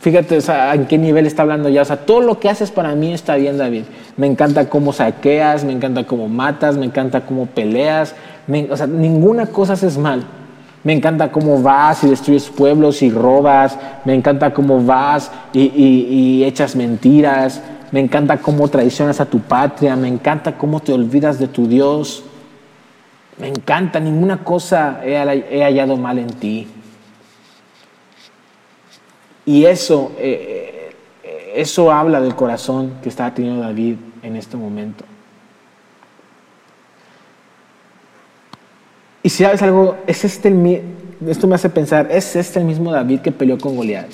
fíjate 0.00 0.36
o 0.36 0.40
sea, 0.40 0.74
en 0.74 0.86
qué 0.86 0.98
nivel 0.98 1.26
está 1.26 1.42
hablando 1.42 1.68
ya. 1.68 1.82
O 1.82 1.84
sea, 1.84 1.98
todo 1.98 2.20
lo 2.20 2.38
que 2.38 2.48
haces 2.48 2.70
para 2.70 2.94
mí 2.94 3.12
está 3.12 3.36
bien, 3.36 3.58
David. 3.58 3.84
Me 4.16 4.26
encanta 4.26 4.68
cómo 4.68 4.92
saqueas, 4.92 5.64
me 5.64 5.72
encanta 5.72 6.04
cómo 6.04 6.28
matas, 6.28 6.76
me 6.76 6.86
encanta 6.86 7.22
cómo 7.22 7.46
peleas. 7.46 8.14
o 8.70 8.76
sea, 8.76 8.86
ninguna 8.86 9.46
cosa 9.46 9.74
haces 9.74 9.98
mal. 9.98 10.24
Me 10.84 10.92
encanta 10.92 11.32
cómo 11.32 11.60
vas 11.60 12.04
y 12.04 12.08
destruyes 12.08 12.48
pueblos 12.48 13.02
y 13.02 13.10
robas. 13.10 13.76
Me 14.04 14.14
encanta 14.14 14.54
cómo 14.54 14.84
vas 14.84 15.32
y, 15.52 15.62
y 15.64 16.44
echas 16.44 16.76
mentiras. 16.76 17.60
Me 17.90 17.98
encanta 17.98 18.36
cómo 18.38 18.68
traicionas 18.68 19.20
a 19.20 19.26
tu 19.26 19.40
patria. 19.40 19.96
Me 19.96 20.06
encanta 20.06 20.56
cómo 20.56 20.78
te 20.80 20.92
olvidas 20.92 21.40
de 21.40 21.48
tu 21.48 21.66
Dios. 21.66 22.22
Me 23.38 23.48
encanta, 23.48 24.00
ninguna 24.00 24.42
cosa 24.42 25.00
he, 25.04 25.62
hallado 25.62 25.96
mal 25.96 26.18
en 26.18 26.28
ti. 26.28 26.66
Y 29.44 29.64
eso, 29.66 30.12
eh, 30.18 30.92
eh, 31.22 31.52
eso 31.56 31.92
habla 31.92 32.20
del 32.20 32.34
corazón 32.34 32.94
que 33.02 33.08
está 33.08 33.32
teniendo 33.32 33.62
David 33.62 33.96
en 34.22 34.36
este 34.36 34.56
momento. 34.56 35.04
Y 39.22 39.28
si 39.28 39.44
sabes 39.44 39.60
algo, 39.62 39.96
es 40.06 40.24
este 40.24 40.48
esto 41.26 41.46
me 41.46 41.54
hace 41.54 41.68
pensar, 41.70 42.08
¿es 42.10 42.36
este 42.36 42.58
el 42.58 42.64
mismo 42.64 42.92
David 42.92 43.20
que 43.20 43.32
peleó 43.32 43.58
con 43.58 43.76
Goliat? 43.76 44.06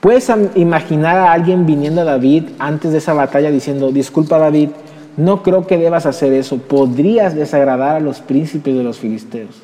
¿Puedes 0.00 0.30
imaginar 0.54 1.16
a 1.16 1.32
alguien 1.32 1.66
viniendo 1.66 2.00
a 2.00 2.04
David 2.04 2.44
antes 2.58 2.92
de 2.92 2.98
esa 2.98 3.12
batalla 3.12 3.50
diciendo, 3.50 3.92
disculpa 3.92 4.38
David, 4.38 4.70
no 5.16 5.42
creo 5.42 5.66
que 5.66 5.78
debas 5.78 6.06
hacer 6.06 6.32
eso. 6.32 6.58
Podrías 6.58 7.34
desagradar 7.34 7.96
a 7.96 8.00
los 8.00 8.20
príncipes 8.20 8.74
de 8.74 8.82
los 8.82 8.98
filisteos. 8.98 9.62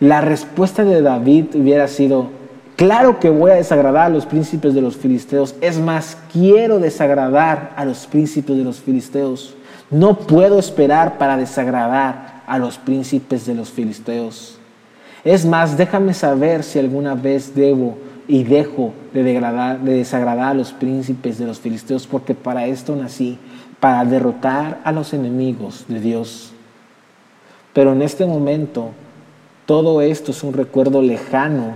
La 0.00 0.20
respuesta 0.20 0.84
de 0.84 1.02
David 1.02 1.46
hubiera 1.54 1.88
sido, 1.88 2.28
claro 2.76 3.18
que 3.18 3.30
voy 3.30 3.50
a 3.50 3.56
desagradar 3.56 4.06
a 4.06 4.10
los 4.10 4.26
príncipes 4.26 4.74
de 4.74 4.80
los 4.80 4.96
filisteos. 4.96 5.56
Es 5.60 5.78
más, 5.78 6.16
quiero 6.32 6.78
desagradar 6.78 7.72
a 7.76 7.84
los 7.84 8.06
príncipes 8.06 8.56
de 8.56 8.64
los 8.64 8.80
filisteos. 8.80 9.56
No 9.90 10.16
puedo 10.18 10.58
esperar 10.58 11.18
para 11.18 11.36
desagradar 11.36 12.42
a 12.46 12.58
los 12.58 12.78
príncipes 12.78 13.44
de 13.46 13.54
los 13.54 13.70
filisteos. 13.70 14.58
Es 15.24 15.44
más, 15.44 15.76
déjame 15.76 16.14
saber 16.14 16.62
si 16.62 16.78
alguna 16.78 17.14
vez 17.14 17.54
debo 17.54 17.98
y 18.28 18.44
dejo 18.44 18.92
de, 19.12 19.22
de 19.22 19.92
desagradar 19.94 20.50
a 20.50 20.54
los 20.54 20.72
príncipes 20.72 21.38
de 21.38 21.46
los 21.46 21.58
filisteos, 21.58 22.06
porque 22.06 22.34
para 22.34 22.66
esto 22.66 22.94
nací 22.94 23.38
para 23.80 24.04
derrotar 24.04 24.80
a 24.84 24.92
los 24.92 25.12
enemigos 25.12 25.84
de 25.88 26.00
Dios. 26.00 26.52
Pero 27.72 27.92
en 27.92 28.02
este 28.02 28.26
momento, 28.26 28.90
todo 29.66 30.00
esto 30.00 30.32
es 30.32 30.42
un 30.42 30.52
recuerdo 30.52 31.02
lejano 31.02 31.74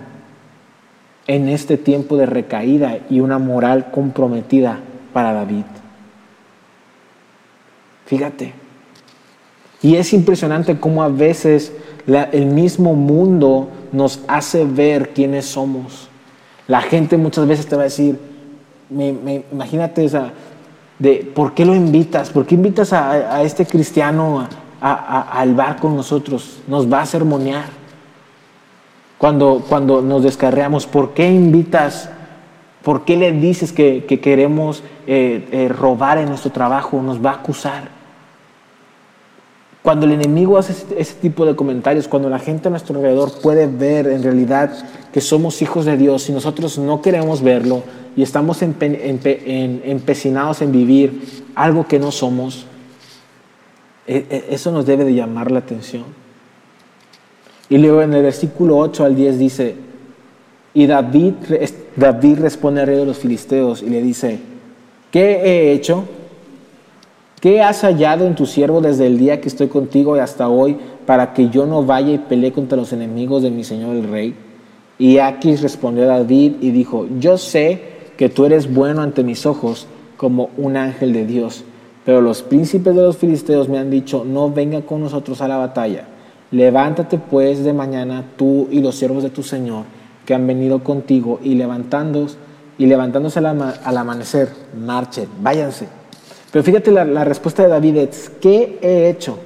en 1.27 1.49
este 1.49 1.77
tiempo 1.77 2.17
de 2.17 2.27
recaída 2.27 2.99
y 3.09 3.21
una 3.21 3.39
moral 3.39 3.91
comprometida 3.91 4.81
para 5.13 5.33
David. 5.33 5.65
Fíjate. 8.07 8.53
Y 9.83 9.97
es 9.97 10.13
impresionante 10.13 10.79
cómo 10.79 11.03
a 11.03 11.09
veces 11.09 11.73
el 12.07 12.47
mismo 12.47 12.95
mundo 12.95 13.69
nos 13.93 14.21
hace 14.29 14.65
ver 14.65 15.11
quiénes 15.11 15.47
somos. 15.47 16.09
La 16.69 16.81
gente 16.83 17.17
muchas 17.17 17.47
veces 17.47 17.67
te 17.67 17.77
va 17.77 17.83
a 17.83 17.85
decir, 17.85 18.19
me, 18.89 19.45
imagínate 19.51 20.05
esa, 20.05 20.33
de 20.99 21.31
por 21.35 21.55
qué 21.55 21.65
lo 21.65 21.75
invitas, 21.75 22.31
por 22.31 22.47
qué 22.47 22.55
invitas 22.55 22.93
a, 22.93 23.43
este 23.43 23.67
cristiano 23.67 24.47
al 24.81 25.55
bar 25.55 25.77
con 25.77 25.97
nosotros, 25.97 26.61
nos 26.67 26.91
va 26.91 27.03
a 27.03 27.07
sermonear. 27.07 27.83
Cuando, 29.19 29.65
cuando 29.69 30.03
nos 30.03 30.25
descarreamos, 30.25 30.87
¿por 30.87 31.15
qué 31.15 31.31
invitas? 31.31 32.11
¿Por 32.83 33.05
qué 33.05 33.17
le 33.17 33.31
dices 33.31 33.73
que, 33.73 34.05
queremos 34.21 34.83
eh, 35.07 35.49
eh, 35.53 35.69
robar 35.69 36.19
en 36.19 36.29
nuestro 36.29 36.51
trabajo? 36.51 37.01
Nos 37.01 37.25
va 37.25 37.31
a 37.31 37.35
acusar. 37.35 38.02
Cuando 39.83 40.07
el 40.07 40.13
enemigo 40.13 40.59
hace 40.59 40.75
ese 40.97 41.15
tipo 41.15 41.45
de 41.45 41.57
comentarios, 41.57 42.07
cuando 42.07 42.31
la 42.31 42.39
gente 42.39 42.69
a 42.69 42.71
nuestro 42.71 42.97
alrededor 42.97 43.41
puede 43.41 43.67
ver 43.67 44.07
en 44.07 44.23
realidad 44.23 44.73
que 45.13 45.21
somos 45.21 45.61
hijos 45.61 45.85
de 45.85 45.97
Dios 45.97 46.29
y 46.29 46.33
nosotros 46.33 46.79
no 46.79 47.03
queremos 47.03 47.43
verlo, 47.43 47.83
y 48.15 48.23
estamos 48.23 48.63
empecinados 48.63 50.63
en 50.63 50.71
vivir 50.71 51.43
algo 51.55 51.89
que 51.89 51.99
no 51.99 52.13
somos, 52.13 52.67
e, 54.07 54.27
e, 54.29 54.45
eso 54.51 54.71
nos 54.71 54.87
debe 54.87 55.05
de 55.05 55.15
llamar 55.15 55.51
la 55.51 55.61
atención. 55.61 56.05
Y 57.69 57.79
luego 57.79 58.03
en 58.03 58.13
el 58.13 58.23
versículo 58.23 58.79
8 58.79 59.05
al 59.05 59.17
10 59.17 59.39
dice, 59.39 59.75
y 60.75 60.87
David, 60.87 61.35
David 61.97 62.39
responde 62.39 62.83
al 62.83 62.87
rey 62.87 62.99
de 62.99 63.07
los 63.07 63.19
filisteos 63.19 63.83
y 63.83 63.91
le 63.91 64.03
dice, 64.03 64.39
¿qué 65.11 65.41
he 65.43 65.73
hecho? 65.73 66.05
¿Qué 67.43 67.61
has 67.61 67.81
hallado 67.81 68.25
en 68.25 68.37
tu 68.37 68.47
siervo 68.47 68.81
desde 68.81 69.09
el 69.09 69.19
día 69.19 69.41
que 69.41 69.49
estoy 69.49 69.67
contigo 69.67 70.17
y 70.17 70.21
hasta 70.21 70.49
hoy 70.49 70.77
para 71.05 71.35
que 71.35 71.49
yo 71.49 71.67
no 71.67 71.85
vaya 71.85 72.13
y 72.13 72.19
pelee 72.19 72.53
contra 72.53 72.79
los 72.79 72.93
enemigos 72.93 73.43
de 73.43 73.51
mi 73.51 73.65
señor 73.65 73.97
el 73.97 74.09
rey? 74.09 74.37
Y 74.97 75.19
Aquis 75.19 75.61
respondió 75.61 76.05
a 76.05 76.19
David 76.19 76.53
y 76.61 76.71
dijo, 76.71 77.09
yo 77.19 77.37
sé 77.39 77.83
que 78.17 78.29
tú 78.29 78.45
eres 78.45 78.73
bueno 78.73 79.03
ante 79.03 79.25
mis 79.25 79.45
ojos 79.45 79.89
como 80.17 80.51
un 80.57 80.77
ángel 80.77 81.13
de 81.13 81.27
Dios. 81.27 81.65
Pero 82.05 82.21
los 82.21 82.43
príncipes 82.43 82.95
de 82.95 83.03
los 83.03 83.17
filisteos 83.17 83.69
me 83.69 83.79
han 83.79 83.91
dicho, 83.91 84.25
no 84.25 84.49
venga 84.49 84.81
con 84.83 85.01
nosotros 85.01 85.41
a 85.41 85.49
la 85.49 85.57
batalla. 85.57 86.05
Levántate 86.53 87.19
pues 87.19 87.65
de 87.65 87.73
mañana 87.73 88.25
tú 88.37 88.69
y 88.71 88.81
los 88.81 88.95
siervos 88.95 89.25
de 89.25 89.31
tu 89.31 89.43
Señor 89.43 89.87
que 90.25 90.35
han 90.35 90.47
venido 90.47 90.85
contigo 90.85 91.41
y 91.43 91.57
levantándose, 91.57 92.37
y 92.79 92.87
levantándose 92.87 93.41
al, 93.41 93.97
amanecer, 93.97 94.49
marchen, 94.81 95.27
váyanse. 95.41 96.02
Pero 96.53 96.63
fíjate 96.63 96.91
la, 96.91 97.25
respuesta 97.25 97.63
de 97.63 97.71
David 97.71 97.97
es, 97.97 98.31
¿qué 98.41 98.79
he 98.83 99.09
hecho? 99.09 99.39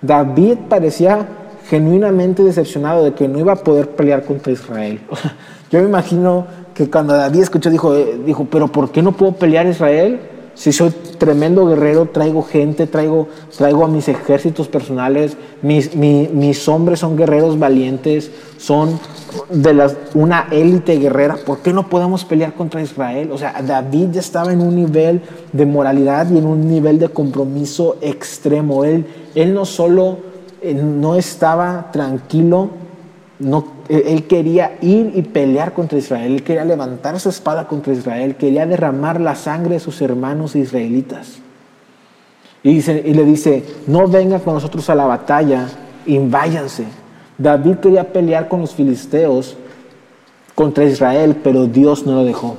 David 0.00 0.56
parecía 0.70 1.26
genuinamente 1.68 2.42
decepcionado 2.42 3.04
de 3.04 3.12
que 3.12 3.28
no 3.28 3.38
iba 3.38 3.52
a 3.52 3.56
poder 3.56 3.90
pelear 3.90 4.24
contra 4.24 4.52
Israel. 4.52 5.00
Yo 5.70 5.80
me 5.80 5.86
imagino 5.86 6.46
que 6.74 6.88
cuando 6.88 7.14
David 7.14 7.42
escuchó 7.42 7.68
dijo, 7.70 7.94
eh, 7.94 8.18
dijo, 8.24 8.46
pero 8.50 8.68
¿por 8.68 8.90
qué 8.90 9.02
no 9.02 9.12
puedo 9.12 9.32
pelear 9.32 9.66
Israel? 9.66 10.18
Si 10.56 10.72
soy 10.72 10.90
tremendo 11.18 11.66
guerrero, 11.66 12.06
traigo 12.06 12.42
gente, 12.42 12.86
traigo, 12.86 13.28
traigo 13.56 13.84
a 13.84 13.88
mis 13.88 14.08
ejércitos 14.08 14.68
personales, 14.68 15.36
mis, 15.60 15.94
mis 15.94 16.66
hombres 16.66 17.00
son 17.00 17.14
guerreros 17.14 17.58
valientes, 17.58 18.30
son 18.56 18.98
de 19.50 19.74
las, 19.74 19.96
una 20.14 20.48
élite 20.50 20.98
guerrera, 20.98 21.36
¿por 21.36 21.58
qué 21.58 21.74
no 21.74 21.90
podemos 21.90 22.24
pelear 22.24 22.54
contra 22.54 22.80
Israel? 22.80 23.30
O 23.32 23.38
sea, 23.38 23.62
David 23.62 24.12
ya 24.12 24.20
estaba 24.20 24.50
en 24.50 24.62
un 24.62 24.74
nivel 24.74 25.20
de 25.52 25.66
moralidad 25.66 26.30
y 26.30 26.38
en 26.38 26.46
un 26.46 26.68
nivel 26.70 26.98
de 26.98 27.10
compromiso 27.10 27.98
extremo. 28.00 28.84
Él, 28.84 29.04
él 29.34 29.52
no 29.52 29.66
solo 29.66 30.18
eh, 30.62 30.72
no 30.72 31.16
estaba 31.16 31.90
tranquilo, 31.92 32.70
no 33.38 33.76
él 33.88 34.26
quería 34.26 34.78
ir 34.80 35.12
y 35.14 35.22
pelear 35.22 35.72
contra 35.72 35.98
Israel, 35.98 36.42
quería 36.42 36.64
levantar 36.64 37.18
su 37.20 37.28
espada 37.28 37.68
contra 37.68 37.92
Israel, 37.92 38.36
quería 38.36 38.66
derramar 38.66 39.20
la 39.20 39.34
sangre 39.34 39.74
de 39.74 39.80
sus 39.80 40.00
hermanos 40.00 40.56
israelitas. 40.56 41.38
Y, 42.62 42.74
dice, 42.74 43.02
y 43.04 43.14
le 43.14 43.24
dice, 43.24 43.64
no 43.86 44.08
venga 44.08 44.40
con 44.40 44.54
nosotros 44.54 44.90
a 44.90 44.94
la 44.94 45.04
batalla 45.04 45.68
y 46.04 46.18
váyanse. 46.18 46.84
David 47.38 47.76
quería 47.76 48.12
pelear 48.12 48.48
con 48.48 48.60
los 48.60 48.74
filisteos 48.74 49.56
contra 50.54 50.84
Israel, 50.84 51.36
pero 51.44 51.66
Dios 51.66 52.06
no 52.06 52.14
lo 52.14 52.24
dejó. 52.24 52.56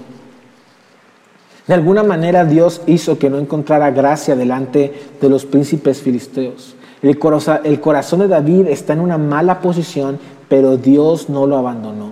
De 1.66 1.74
alguna 1.74 2.04
manera 2.04 2.46
Dios 2.46 2.82
hizo 2.88 3.20
que 3.20 3.30
no 3.30 3.38
encontrara 3.38 3.92
gracia 3.92 4.38
delante 4.38 4.94
de 5.20 5.30
los 5.30 5.44
príncipes 5.44 6.02
filisteos. 6.02 6.76
El 7.02 7.20
corazón 7.20 8.20
de 8.20 8.28
David 8.30 8.68
está 8.68 8.94
en 8.94 9.02
una 9.02 9.18
mala 9.18 9.60
posición, 9.60 10.20
pero 10.50 10.78
Dios 10.78 11.30
no 11.30 11.46
lo 11.46 11.58
abandonó. 11.58 12.12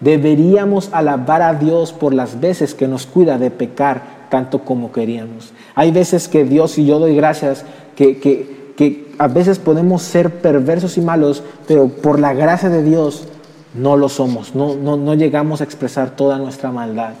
Deberíamos 0.00 0.90
alabar 0.92 1.42
a 1.42 1.54
Dios 1.54 1.92
por 1.92 2.12
las 2.12 2.40
veces 2.40 2.74
que 2.74 2.88
nos 2.88 3.06
cuida 3.06 3.38
de 3.38 3.50
pecar 3.50 4.28
tanto 4.30 4.60
como 4.60 4.92
queríamos. 4.92 5.52
Hay 5.74 5.90
veces 5.90 6.28
que 6.28 6.44
Dios, 6.44 6.78
y 6.78 6.86
yo 6.86 6.98
doy 6.98 7.16
gracias, 7.16 7.64
que, 7.94 8.18
que, 8.18 8.72
que 8.76 9.12
a 9.18 9.28
veces 9.28 9.58
podemos 9.58 10.02
ser 10.02 10.40
perversos 10.40 10.98
y 10.98 11.00
malos, 11.00 11.42
pero 11.66 11.88
por 11.88 12.20
la 12.20 12.34
gracia 12.34 12.68
de 12.68 12.82
Dios 12.82 13.26
no 13.74 13.96
lo 13.96 14.08
somos, 14.08 14.54
no, 14.54 14.74
no, 14.74 14.96
no 14.96 15.14
llegamos 15.14 15.60
a 15.60 15.64
expresar 15.64 16.10
toda 16.10 16.38
nuestra 16.38 16.70
maldad. 16.70 17.14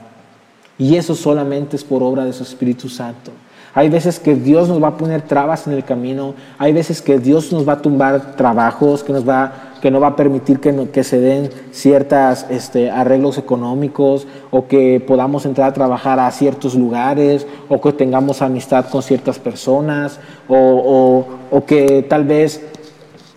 Y 0.78 0.96
eso 0.96 1.14
solamente 1.14 1.76
es 1.76 1.84
por 1.84 2.02
obra 2.02 2.24
de 2.24 2.34
su 2.34 2.42
Espíritu 2.42 2.88
Santo. 2.88 3.30
Hay 3.76 3.90
veces 3.90 4.18
que 4.18 4.34
Dios 4.34 4.70
nos 4.70 4.82
va 4.82 4.88
a 4.88 4.96
poner 4.96 5.20
trabas 5.20 5.66
en 5.66 5.74
el 5.74 5.84
camino, 5.84 6.32
hay 6.56 6.72
veces 6.72 7.02
que 7.02 7.18
Dios 7.18 7.52
nos 7.52 7.68
va 7.68 7.74
a 7.74 7.82
tumbar 7.82 8.34
trabajos, 8.34 9.04
que, 9.04 9.12
nos 9.12 9.28
va, 9.28 9.52
que 9.82 9.90
no 9.90 10.00
va 10.00 10.06
a 10.06 10.16
permitir 10.16 10.60
que, 10.60 11.04
se 11.04 11.20
den 11.20 11.50
ciertos 11.72 12.46
este, 12.48 12.90
arreglos 12.90 13.36
económicos 13.36 14.26
o 14.50 14.66
que 14.66 15.04
podamos 15.06 15.44
entrar 15.44 15.68
a 15.68 15.74
trabajar 15.74 16.18
a 16.18 16.30
ciertos 16.30 16.74
lugares 16.74 17.46
o 17.68 17.78
que 17.78 17.92
tengamos 17.92 18.40
amistad 18.40 18.86
con 18.86 19.02
ciertas 19.02 19.38
personas 19.38 20.20
o, 20.48 21.26
que 21.66 22.02
tal 22.08 22.24
vez 22.24 22.64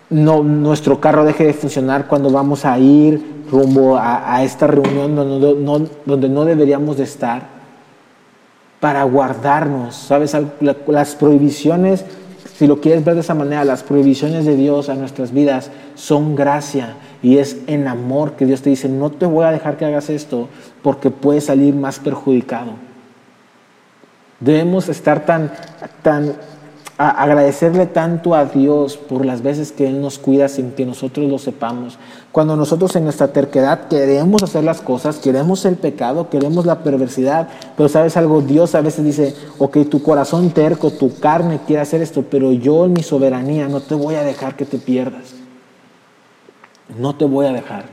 nuestro 0.08 1.02
carro 1.02 1.26
deje 1.26 1.44
de 1.44 1.52
funcionar 1.52 2.06
cuando 2.06 2.30
vamos 2.30 2.64
a 2.64 2.78
ir 2.78 3.44
rumbo 3.50 3.98
a, 3.98 4.36
a 4.36 4.42
esta 4.42 4.66
reunión 4.66 5.14
donde 5.14 5.54
no, 5.60 5.86
donde 6.06 6.30
no 6.30 6.46
deberíamos 6.46 6.96
de 6.96 7.04
estar 7.04 7.59
para 8.80 9.04
guardarnos. 9.04 9.94
¿Sabes? 9.94 10.36
Las 10.86 11.14
prohibiciones, 11.14 12.04
si 12.56 12.66
lo 12.66 12.80
quieres 12.80 13.04
ver 13.04 13.14
de 13.14 13.20
esa 13.20 13.34
manera, 13.34 13.64
las 13.64 13.82
prohibiciones 13.82 14.44
de 14.46 14.56
Dios 14.56 14.88
a 14.88 14.94
nuestras 14.94 15.32
vidas 15.32 15.70
son 15.94 16.34
gracia 16.34 16.96
y 17.22 17.38
es 17.38 17.58
en 17.66 17.86
amor 17.86 18.32
que 18.32 18.46
Dios 18.46 18.62
te 18.62 18.70
dice, 18.70 18.88
no 18.88 19.10
te 19.10 19.26
voy 19.26 19.44
a 19.44 19.52
dejar 19.52 19.76
que 19.76 19.84
hagas 19.84 20.10
esto 20.10 20.48
porque 20.82 21.10
puedes 21.10 21.44
salir 21.44 21.74
más 21.74 21.98
perjudicado. 21.98 22.72
Debemos 24.40 24.88
estar 24.88 25.26
tan, 25.26 25.52
tan 26.02 26.34
agradecerle 27.08 27.86
tanto 27.86 28.34
a 28.34 28.44
Dios 28.44 28.98
por 28.98 29.24
las 29.24 29.42
veces 29.42 29.72
que 29.72 29.86
Él 29.86 30.02
nos 30.02 30.18
cuida 30.18 30.48
sin 30.48 30.72
que 30.72 30.84
nosotros 30.84 31.30
lo 31.30 31.38
sepamos. 31.38 31.98
Cuando 32.30 32.56
nosotros 32.56 32.94
en 32.94 33.04
nuestra 33.04 33.28
terquedad 33.28 33.88
queremos 33.88 34.42
hacer 34.42 34.64
las 34.64 34.82
cosas, 34.82 35.16
queremos 35.16 35.64
el 35.64 35.76
pecado, 35.76 36.28
queremos 36.28 36.66
la 36.66 36.80
perversidad, 36.80 37.48
pero 37.74 37.88
sabes 37.88 38.18
algo, 38.18 38.42
Dios 38.42 38.74
a 38.74 38.82
veces 38.82 39.02
dice, 39.04 39.34
ok, 39.58 39.88
tu 39.88 40.02
corazón 40.02 40.50
terco, 40.50 40.90
tu 40.90 41.18
carne 41.18 41.60
quiere 41.66 41.80
hacer 41.80 42.02
esto, 42.02 42.22
pero 42.30 42.52
yo 42.52 42.84
en 42.84 42.92
mi 42.92 43.02
soberanía 43.02 43.66
no 43.66 43.80
te 43.80 43.94
voy 43.94 44.16
a 44.16 44.22
dejar 44.22 44.54
que 44.54 44.66
te 44.66 44.76
pierdas. 44.76 45.34
No 46.98 47.16
te 47.16 47.24
voy 47.24 47.46
a 47.46 47.52
dejar. 47.52 47.84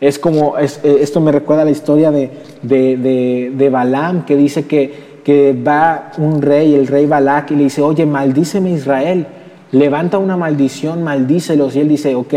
Es 0.00 0.18
como, 0.18 0.58
eh, 0.58 0.68
esto 0.82 1.20
me 1.20 1.30
recuerda 1.30 1.62
a 1.62 1.64
la 1.66 1.70
historia 1.70 2.10
de, 2.10 2.28
de, 2.62 2.96
de, 2.96 3.52
de 3.54 3.70
Balaam, 3.70 4.24
que 4.24 4.34
dice 4.34 4.66
que 4.66 5.11
que 5.24 5.52
va 5.52 6.10
un 6.18 6.42
rey, 6.42 6.74
el 6.74 6.86
rey 6.86 7.06
Balak, 7.06 7.50
y 7.52 7.56
le 7.56 7.64
dice, 7.64 7.82
oye, 7.82 8.06
maldíceme 8.06 8.70
Israel, 8.70 9.26
levanta 9.70 10.18
una 10.18 10.36
maldición, 10.36 11.02
maldícelos. 11.02 11.76
Y 11.76 11.80
él 11.80 11.88
dice, 11.88 12.14
ok, 12.14 12.34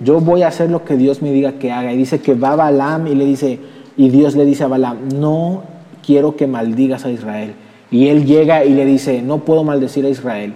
yo 0.00 0.20
voy 0.20 0.42
a 0.42 0.48
hacer 0.48 0.70
lo 0.70 0.84
que 0.84 0.96
Dios 0.96 1.22
me 1.22 1.32
diga 1.32 1.52
que 1.52 1.72
haga. 1.72 1.92
Y 1.92 1.96
dice 1.96 2.20
que 2.20 2.34
va 2.34 2.56
Balaam 2.56 3.06
y 3.06 3.14
le 3.14 3.24
dice, 3.24 3.58
y 3.96 4.10
Dios 4.10 4.36
le 4.36 4.44
dice 4.44 4.64
a 4.64 4.68
Balaam, 4.68 5.08
no 5.16 5.62
quiero 6.04 6.36
que 6.36 6.46
maldigas 6.46 7.04
a 7.04 7.10
Israel. 7.10 7.54
Y 7.90 8.08
él 8.08 8.24
llega 8.24 8.64
y 8.64 8.74
le 8.74 8.84
dice, 8.84 9.22
no 9.22 9.38
puedo 9.38 9.64
maldecir 9.64 10.04
a 10.06 10.08
Israel. 10.08 10.54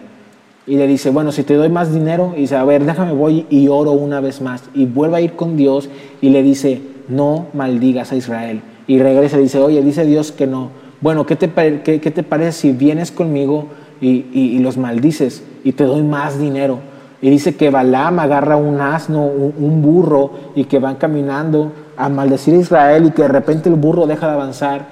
Y 0.67 0.77
le 0.77 0.87
dice, 0.87 1.11
bueno, 1.11 1.33
si 1.33 1.43
te 1.43 1.55
doy 1.55 1.69
más 1.69 1.93
dinero, 1.93 2.35
y 2.37 2.43
dice, 2.43 2.55
a 2.55 2.65
ver, 2.65 2.85
déjame 2.85 3.13
voy 3.13 3.47
y 3.51 3.67
oro 3.67 3.93
una 3.93 4.21
vez 4.21 4.41
más. 4.41 4.63
Y 4.75 4.87
vuelve 4.87 5.17
a 5.17 5.21
ir 5.21 5.33
con 5.33 5.57
Dios 5.57 5.89
y 6.21 6.29
le 6.29 6.43
dice, 6.45 6.81
no 7.09 7.47
maldigas 7.53 8.13
a 8.13 8.17
Israel. 8.17 8.61
Y 8.87 9.01
regresa 9.01 9.39
y 9.39 9.43
dice, 9.43 9.59
oye, 9.59 9.83
dice 9.83 10.05
Dios 10.05 10.31
que 10.31 10.47
no 10.47 10.82
bueno, 11.03 11.27
¿qué 11.27 11.35
te, 11.35 11.49
te 11.49 12.23
parece 12.23 12.53
si 12.53 12.73
vienes 12.73 13.11
conmigo 13.11 13.67
y, 14.01 14.59
los 14.61 14.77
maldices 14.77 15.43
y 15.65 15.73
te 15.73 15.83
doy 15.85 16.03
más 16.03 16.39
dinero? 16.39 16.79
Y 17.21 17.29
dice 17.29 17.57
que 17.57 17.71
Balaam 17.71 18.21
agarra 18.21 18.57
un 18.57 18.81
asno, 18.81 19.25
un, 19.25 19.83
burro, 19.83 20.31
y 20.55 20.65
que 20.65 20.79
van 20.79 20.97
caminando 20.97 21.73
a 21.97 22.09
maldecir 22.09 22.55
a 22.55 22.59
Israel 22.59 23.07
y 23.07 23.11
que 23.11 23.23
de 23.23 23.29
repente 23.29 23.69
el 23.69 23.75
burro 23.75 24.07
deja 24.07 24.29
de 24.29 24.33
avanzar. 24.33 24.87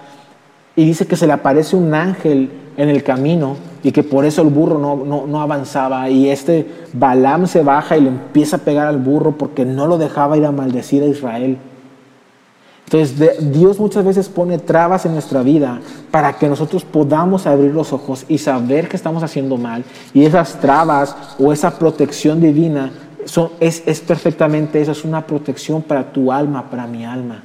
Y 0.75 0.85
dice 0.85 1.07
que 1.07 1.17
se 1.17 1.29
le 1.29 1.33
aparece 1.33 1.77
un 1.77 1.95
ángel 1.95 2.51
en 2.77 2.89
el 2.89 3.03
camino 3.03 3.57
y 3.83 3.93
que 3.93 4.03
por 4.03 4.25
eso 4.25 4.43
el 4.43 4.49
burro 4.49 4.79
no, 4.79 5.27
no, 5.27 5.41
avanzaba. 5.43 6.09
Y 6.11 6.29
este 6.29 6.67
Balaam 6.93 7.47
se 7.47 7.63
baja 7.63 7.97
y 7.97 8.01
le 8.03 8.09
empieza 8.09 8.57
a 8.57 8.61
pegar 8.61 8.89
al 8.89 8.99
burro 8.99 9.33
porque 9.33 9.65
no 9.65 9.87
lo 9.87 9.97
dejaba 9.97 10.37
ir 10.37 10.45
a 10.45 10.53
maldecir 10.53 11.03
a 11.05 11.07
Israel. 11.07 11.59
Entonces 12.93 13.53
Dios 13.53 13.79
muchas 13.79 14.05
veces 14.05 14.29
pone 14.29 14.59
trabas 14.59 15.07
en 15.07 15.13
nuestra 15.13 15.45
vida 15.45 15.81
para 16.11 16.33
que 16.33 16.49
nosotros 16.49 16.85
podamos 16.85 17.47
abrir 17.47 17.73
los 17.73 17.93
ojos 17.93 18.25
y 18.27 18.39
saber 18.39 18.89
que 18.89 18.97
estamos 18.97 19.23
haciendo 19.23 19.57
mal. 19.57 19.85
Y 20.13 20.25
esas 20.25 20.59
trabas 20.59 21.15
o 21.39 21.53
esa 21.53 21.79
protección 21.79 22.41
divina 22.41 22.91
son, 23.27 23.51
es, 23.61 23.85
es 23.87 24.01
perfectamente 24.01 24.81
eso, 24.81 24.91
es 24.91 25.05
una 25.05 25.25
protección 25.25 25.83
para 25.83 26.13
tu 26.13 26.33
alma, 26.33 26.69
para 26.69 26.89
mi 26.89 27.05
alma. 27.05 27.45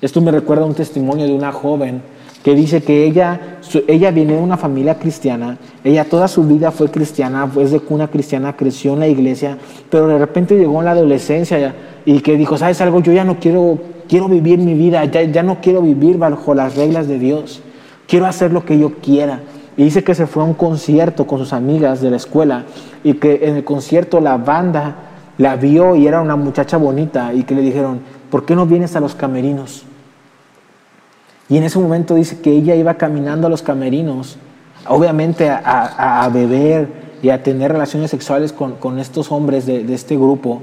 Esto 0.00 0.22
me 0.22 0.30
recuerda 0.30 0.64
un 0.64 0.74
testimonio 0.74 1.26
de 1.26 1.34
una 1.34 1.52
joven 1.52 2.00
que 2.42 2.54
dice 2.54 2.82
que 2.82 3.04
ella, 3.04 3.58
ella 3.86 4.10
viene 4.10 4.36
de 4.36 4.40
una 4.40 4.56
familia 4.56 4.98
cristiana, 4.98 5.58
ella 5.84 6.06
toda 6.06 6.28
su 6.28 6.44
vida 6.44 6.70
fue 6.70 6.90
cristiana, 6.90 7.46
fue 7.46 7.66
de 7.66 7.78
cuna 7.78 8.08
cristiana, 8.08 8.56
creció 8.56 8.94
en 8.94 9.00
la 9.00 9.08
iglesia, 9.08 9.58
pero 9.90 10.08
de 10.08 10.18
repente 10.18 10.56
llegó 10.56 10.78
en 10.78 10.86
la 10.86 10.92
adolescencia 10.92 11.74
y 12.06 12.20
que 12.20 12.38
dijo, 12.38 12.56
¿sabes 12.56 12.80
algo? 12.80 13.00
Yo 13.00 13.12
ya 13.12 13.22
no 13.22 13.38
quiero 13.38 13.91
quiero 14.08 14.28
vivir 14.28 14.58
mi 14.58 14.74
vida, 14.74 15.04
ya, 15.04 15.22
ya 15.22 15.42
no 15.42 15.60
quiero 15.60 15.82
vivir 15.82 16.18
bajo 16.18 16.54
las 16.54 16.76
reglas 16.76 17.08
de 17.08 17.18
Dios, 17.18 17.62
quiero 18.06 18.26
hacer 18.26 18.52
lo 18.52 18.64
que 18.64 18.78
yo 18.78 18.94
quiera. 18.96 19.40
Y 19.76 19.84
dice 19.84 20.04
que 20.04 20.14
se 20.14 20.26
fue 20.26 20.42
a 20.42 20.46
un 20.46 20.54
concierto 20.54 21.26
con 21.26 21.38
sus 21.38 21.52
amigas 21.52 22.00
de 22.00 22.10
la 22.10 22.16
escuela 22.16 22.64
y 23.02 23.14
que 23.14 23.40
en 23.42 23.56
el 23.56 23.64
concierto 23.64 24.20
la 24.20 24.36
banda 24.36 24.96
la 25.38 25.56
vio 25.56 25.96
y 25.96 26.06
era 26.06 26.20
una 26.20 26.36
muchacha 26.36 26.76
bonita 26.76 27.32
y 27.32 27.44
que 27.44 27.54
le 27.54 27.62
dijeron, 27.62 28.00
¿por 28.30 28.44
qué 28.44 28.54
no 28.54 28.66
vienes 28.66 28.96
a 28.96 29.00
los 29.00 29.14
camerinos? 29.14 29.84
Y 31.48 31.56
en 31.56 31.64
ese 31.64 31.78
momento 31.78 32.14
dice 32.14 32.40
que 32.40 32.50
ella 32.50 32.74
iba 32.74 32.94
caminando 32.94 33.46
a 33.46 33.50
los 33.50 33.62
camerinos, 33.62 34.36
obviamente 34.86 35.50
a, 35.50 36.28
beber 36.32 36.88
y 37.22 37.30
a 37.30 37.42
tener 37.42 37.72
relaciones 37.72 38.10
sexuales 38.10 38.52
con, 38.52 38.98
estos 38.98 39.32
hombres 39.32 39.66
de, 39.66 39.84
de 39.84 39.94
este 39.94 40.16
grupo 40.16 40.62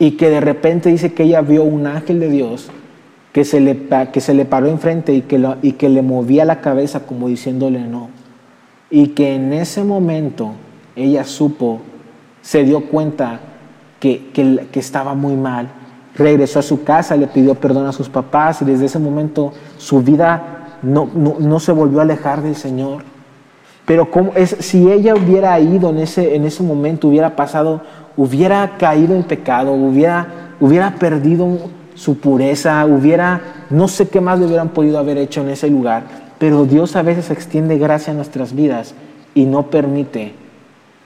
y 0.00 0.12
que 0.12 0.30
de 0.30 0.40
repente 0.40 0.88
dice 0.88 1.12
que 1.12 1.24
ella 1.24 1.42
vio 1.42 1.62
un 1.62 1.86
ángel 1.86 2.18
de 2.20 2.30
Dios 2.30 2.70
que 3.32 3.44
se 3.44 3.60
le, 3.60 3.86
que 4.10 4.20
se 4.20 4.32
le 4.32 4.46
paró 4.46 4.66
enfrente 4.66 5.12
y 5.12 5.20
que, 5.20 5.46
y 5.60 5.72
que 5.72 5.90
le 5.90 6.00
movía 6.00 6.46
la 6.46 6.62
cabeza 6.62 7.00
como 7.00 7.28
diciéndole 7.28 7.80
no. 7.80 8.08
Y 8.90 9.08
que 9.08 9.34
en 9.34 9.52
ese 9.52 9.84
momento 9.84 10.52
ella 10.96 11.22
supo, 11.24 11.80
se 12.40 12.64
dio 12.64 12.86
cuenta 12.86 13.40
que, 14.00 14.30
que, 14.32 14.80
estaba 14.80 15.14
muy 15.14 15.36
mal. 15.36 15.68
Regresó 16.16 16.60
a 16.60 16.62
su 16.62 16.82
casa, 16.82 17.14
le 17.14 17.26
pidió 17.26 17.54
perdón 17.54 17.86
a 17.86 17.92
sus 17.92 18.08
papás 18.08 18.62
y 18.62 18.64
desde 18.64 18.86
ese 18.86 18.98
momento 18.98 19.52
su 19.76 20.02
vida 20.02 20.78
no, 20.82 21.10
no, 21.14 21.60
se 21.60 21.72
volvió 21.72 22.00
a 22.00 22.02
alejar 22.02 22.42
del 22.42 22.56
Señor. 22.56 23.04
Pero 23.84 24.10
como 24.10 24.32
es, 24.34 24.56
si 24.60 24.90
ella 24.90 25.14
hubiera 25.14 25.60
ido 25.60 25.90
en 25.90 25.98
ese, 25.98 26.34
en 26.34 26.44
ese 26.44 26.62
momento, 26.62 27.08
hubiera 27.08 27.36
pasado 27.36 27.82
hubiera 28.16 28.76
caído 28.78 29.14
en 29.14 29.22
pecado, 29.24 29.72
hubiera, 29.72 30.54
hubiera 30.60 30.94
perdido 30.96 31.70
su 31.94 32.18
pureza, 32.18 32.84
hubiera, 32.86 33.40
no 33.70 33.88
sé 33.88 34.08
qué 34.08 34.20
más 34.20 34.38
le 34.38 34.46
hubieran 34.46 34.70
podido 34.70 34.98
haber 34.98 35.18
hecho 35.18 35.42
en 35.42 35.50
ese 35.50 35.68
lugar, 35.68 36.04
pero 36.38 36.64
Dios 36.64 36.96
a 36.96 37.02
veces 37.02 37.30
extiende 37.30 37.78
gracia 37.78 38.12
a 38.12 38.16
nuestras 38.16 38.54
vidas 38.54 38.94
y 39.34 39.44
no 39.44 39.66
permite 39.66 40.32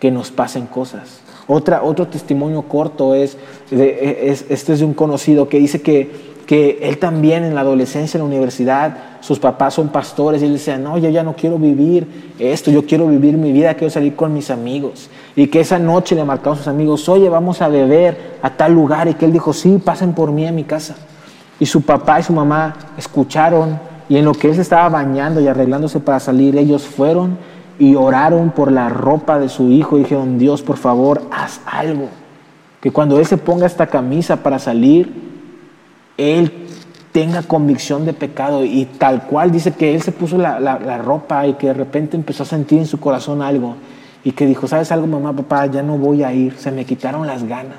que 0.00 0.10
nos 0.10 0.30
pasen 0.30 0.66
cosas. 0.66 1.20
Otra, 1.46 1.82
otro 1.82 2.08
testimonio 2.08 2.62
corto 2.62 3.14
es, 3.14 3.36
es, 3.70 4.46
este 4.48 4.72
es 4.72 4.78
de 4.78 4.84
un 4.84 4.94
conocido 4.94 5.48
que 5.48 5.58
dice 5.58 5.82
que 5.82 6.34
que 6.44 6.78
él 6.82 6.98
también 6.98 7.44
en 7.44 7.54
la 7.54 7.62
adolescencia, 7.62 8.18
en 8.18 8.22
la 8.22 8.28
universidad, 8.28 8.96
sus 9.24 9.38
papás 9.38 9.72
son 9.72 9.88
pastores 9.88 10.42
y 10.42 10.44
él 10.44 10.52
decía, 10.52 10.76
no, 10.76 10.98
yo 10.98 11.08
ya 11.08 11.22
no 11.22 11.34
quiero 11.34 11.56
vivir 11.56 12.34
esto, 12.38 12.70
yo 12.70 12.84
quiero 12.84 13.06
vivir 13.06 13.38
mi 13.38 13.52
vida, 13.52 13.72
quiero 13.72 13.90
salir 13.90 14.14
con 14.14 14.34
mis 14.34 14.50
amigos. 14.50 15.08
Y 15.34 15.46
que 15.46 15.60
esa 15.60 15.78
noche 15.78 16.14
le 16.14 16.22
marcaron 16.24 16.52
a 16.52 16.56
sus 16.58 16.68
amigos, 16.68 17.08
oye, 17.08 17.30
vamos 17.30 17.62
a 17.62 17.68
beber 17.68 18.36
a 18.42 18.50
tal 18.50 18.74
lugar. 18.74 19.08
Y 19.08 19.14
que 19.14 19.24
él 19.24 19.32
dijo, 19.32 19.54
sí, 19.54 19.80
pasen 19.82 20.12
por 20.12 20.30
mí 20.30 20.46
a 20.46 20.52
mi 20.52 20.64
casa. 20.64 20.96
Y 21.58 21.64
su 21.64 21.80
papá 21.80 22.20
y 22.20 22.24
su 22.24 22.34
mamá 22.34 22.76
escucharon 22.98 23.80
y 24.10 24.18
en 24.18 24.26
lo 24.26 24.34
que 24.34 24.48
él 24.48 24.56
se 24.56 24.60
estaba 24.60 24.90
bañando 24.90 25.40
y 25.40 25.48
arreglándose 25.48 26.00
para 26.00 26.20
salir, 26.20 26.58
ellos 26.58 26.82
fueron 26.82 27.38
y 27.78 27.94
oraron 27.94 28.50
por 28.50 28.70
la 28.70 28.90
ropa 28.90 29.38
de 29.38 29.48
su 29.48 29.70
hijo 29.70 29.96
y 29.96 30.00
dijeron, 30.00 30.38
Dios, 30.38 30.60
por 30.60 30.76
favor, 30.76 31.22
haz 31.30 31.62
algo. 31.64 32.10
Que 32.82 32.90
cuando 32.90 33.18
él 33.18 33.24
se 33.24 33.38
ponga 33.38 33.64
esta 33.64 33.86
camisa 33.86 34.42
para 34.42 34.58
salir, 34.58 35.10
él 36.18 36.63
tenga 37.14 37.44
convicción 37.44 38.04
de 38.04 38.12
pecado 38.12 38.64
y 38.64 38.86
tal 38.86 39.28
cual 39.28 39.52
dice 39.52 39.70
que 39.70 39.94
él 39.94 40.02
se 40.02 40.10
puso 40.10 40.36
la, 40.36 40.98
ropa 40.98 41.46
y 41.46 41.52
que 41.52 41.68
de 41.68 41.74
repente 41.74 42.16
empezó 42.16 42.42
a 42.42 42.46
sentir 42.46 42.80
en 42.80 42.86
su 42.86 42.98
corazón 42.98 43.40
algo 43.40 43.76
y 44.24 44.32
que 44.32 44.46
dijo, 44.46 44.66
¿sabes 44.66 44.90
algo 44.90 45.06
mamá, 45.06 45.32
papá? 45.32 45.66
Ya 45.66 45.80
no 45.80 45.96
voy 45.96 46.24
a 46.24 46.32
ir, 46.32 46.58
se 46.58 46.72
me 46.72 46.84
quitaron 46.84 47.24
las 47.24 47.44
ganas. 47.44 47.78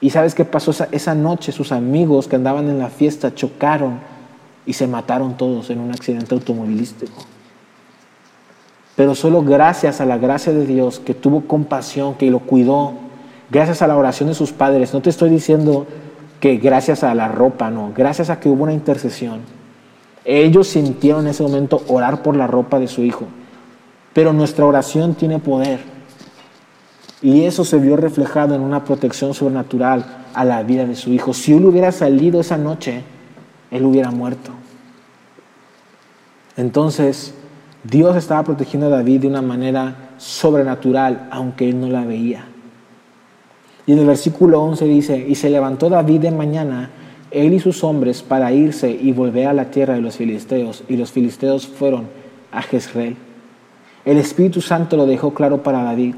Y 0.00 0.08
sabes 0.08 0.34
qué 0.34 0.46
pasó 0.46 0.70
esa, 0.70 0.88
esa 0.92 1.14
noche? 1.14 1.52
Sus 1.52 1.70
amigos 1.70 2.26
que 2.26 2.36
andaban 2.36 2.70
en 2.70 2.78
la 2.78 2.88
fiesta 2.88 3.34
chocaron 3.34 4.00
y 4.64 4.72
se 4.72 4.86
mataron 4.86 5.36
todos 5.36 5.68
en 5.68 5.80
un 5.80 5.90
accidente 5.90 6.34
automovilístico. 6.34 7.22
Pero 8.96 9.14
solo 9.14 9.42
gracias 9.42 10.00
a 10.00 10.06
la 10.06 10.16
gracia 10.16 10.54
de 10.54 10.64
Dios 10.64 11.00
que 11.00 11.12
tuvo 11.12 11.42
compasión, 11.42 12.14
que 12.14 12.30
lo 12.30 12.38
cuidó, 12.38 12.94
gracias 13.50 13.82
a 13.82 13.86
la 13.86 13.96
oración 13.98 14.30
de 14.30 14.34
sus 14.34 14.52
padres, 14.52 14.94
no 14.94 15.02
te 15.02 15.10
estoy 15.10 15.28
diciendo 15.28 15.86
que 16.40 16.56
gracias 16.56 17.04
a 17.04 17.14
la 17.14 17.28
ropa, 17.28 17.70
no, 17.70 17.92
gracias 17.96 18.30
a 18.30 18.38
que 18.40 18.48
hubo 18.48 18.64
una 18.64 18.72
intercesión. 18.72 19.40
Ellos 20.24 20.68
sintieron 20.68 21.22
en 21.22 21.28
ese 21.28 21.42
momento 21.42 21.82
orar 21.88 22.22
por 22.22 22.36
la 22.36 22.46
ropa 22.46 22.78
de 22.78 22.86
su 22.86 23.02
hijo, 23.02 23.26
pero 24.12 24.32
nuestra 24.32 24.66
oración 24.66 25.14
tiene 25.14 25.38
poder. 25.38 25.80
Y 27.20 27.44
eso 27.44 27.64
se 27.64 27.78
vio 27.78 27.96
reflejado 27.96 28.54
en 28.54 28.60
una 28.60 28.84
protección 28.84 29.34
sobrenatural 29.34 30.04
a 30.34 30.44
la 30.44 30.62
vida 30.62 30.86
de 30.86 30.94
su 30.94 31.12
hijo. 31.12 31.34
Si 31.34 31.52
él 31.52 31.64
hubiera 31.64 31.90
salido 31.90 32.40
esa 32.40 32.56
noche, 32.56 33.02
él 33.70 33.84
hubiera 33.84 34.10
muerto. 34.10 34.52
Entonces, 36.56 37.34
Dios 37.82 38.16
estaba 38.16 38.42
protegiendo 38.44 38.86
a 38.86 38.90
David 38.90 39.22
de 39.22 39.28
una 39.28 39.42
manera 39.42 40.10
sobrenatural, 40.18 41.28
aunque 41.30 41.68
él 41.68 41.80
no 41.80 41.88
la 41.88 42.04
veía. 42.04 42.44
Y 43.88 43.92
en 43.92 44.00
el 44.00 44.06
versículo 44.06 44.62
11 44.64 44.84
dice, 44.84 45.26
y 45.26 45.34
se 45.34 45.48
levantó 45.48 45.88
David 45.88 46.20
de 46.20 46.30
mañana, 46.30 46.90
él 47.30 47.54
y 47.54 47.58
sus 47.58 47.82
hombres, 47.82 48.22
para 48.22 48.52
irse 48.52 48.90
y 48.90 49.12
volver 49.12 49.46
a 49.46 49.54
la 49.54 49.70
tierra 49.70 49.94
de 49.94 50.02
los 50.02 50.18
filisteos, 50.18 50.84
y 50.90 50.98
los 50.98 51.10
filisteos 51.10 51.66
fueron 51.66 52.04
a 52.52 52.60
Jezreel. 52.60 53.16
El 54.04 54.18
Espíritu 54.18 54.60
Santo 54.60 54.98
lo 54.98 55.06
dejó 55.06 55.32
claro 55.32 55.62
para 55.62 55.82
David. 55.82 56.16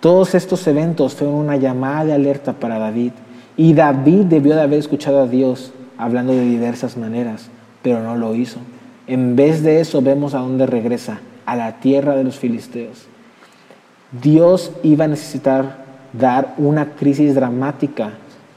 Todos 0.00 0.34
estos 0.34 0.66
eventos 0.66 1.14
fueron 1.14 1.36
una 1.36 1.56
llamada 1.56 2.04
de 2.04 2.12
alerta 2.12 2.52
para 2.52 2.78
David, 2.78 3.12
y 3.56 3.72
David 3.72 4.26
debió 4.26 4.54
de 4.54 4.60
haber 4.60 4.78
escuchado 4.78 5.22
a 5.22 5.26
Dios 5.26 5.72
hablando 5.96 6.34
de 6.34 6.42
diversas 6.42 6.98
maneras, 6.98 7.48
pero 7.80 8.02
no 8.02 8.14
lo 8.16 8.34
hizo. 8.34 8.58
En 9.06 9.36
vez 9.36 9.62
de 9.62 9.80
eso 9.80 10.02
vemos 10.02 10.34
a 10.34 10.40
dónde 10.40 10.66
regresa, 10.66 11.20
a 11.46 11.56
la 11.56 11.80
tierra 11.80 12.14
de 12.14 12.24
los 12.24 12.36
filisteos. 12.38 13.06
Dios 14.20 14.70
iba 14.82 15.06
a 15.06 15.08
necesitar 15.08 15.85
dar 16.18 16.54
una 16.58 16.94
crisis 16.94 17.34
dramática 17.34 18.10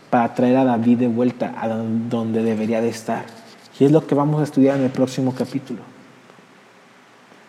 para 0.09 0.33
traer 0.33 0.57
a 0.57 0.63
David 0.63 0.99
de 0.99 1.07
vuelta 1.07 1.53
a 1.59 1.67
donde 1.67 2.43
debería 2.43 2.81
de 2.81 2.89
estar. 2.89 3.25
Y 3.79 3.85
es 3.85 3.91
lo 3.91 4.05
que 4.05 4.15
vamos 4.15 4.41
a 4.41 4.43
estudiar 4.43 4.77
en 4.77 4.83
el 4.83 4.89
próximo 4.89 5.33
capítulo. 5.33 5.79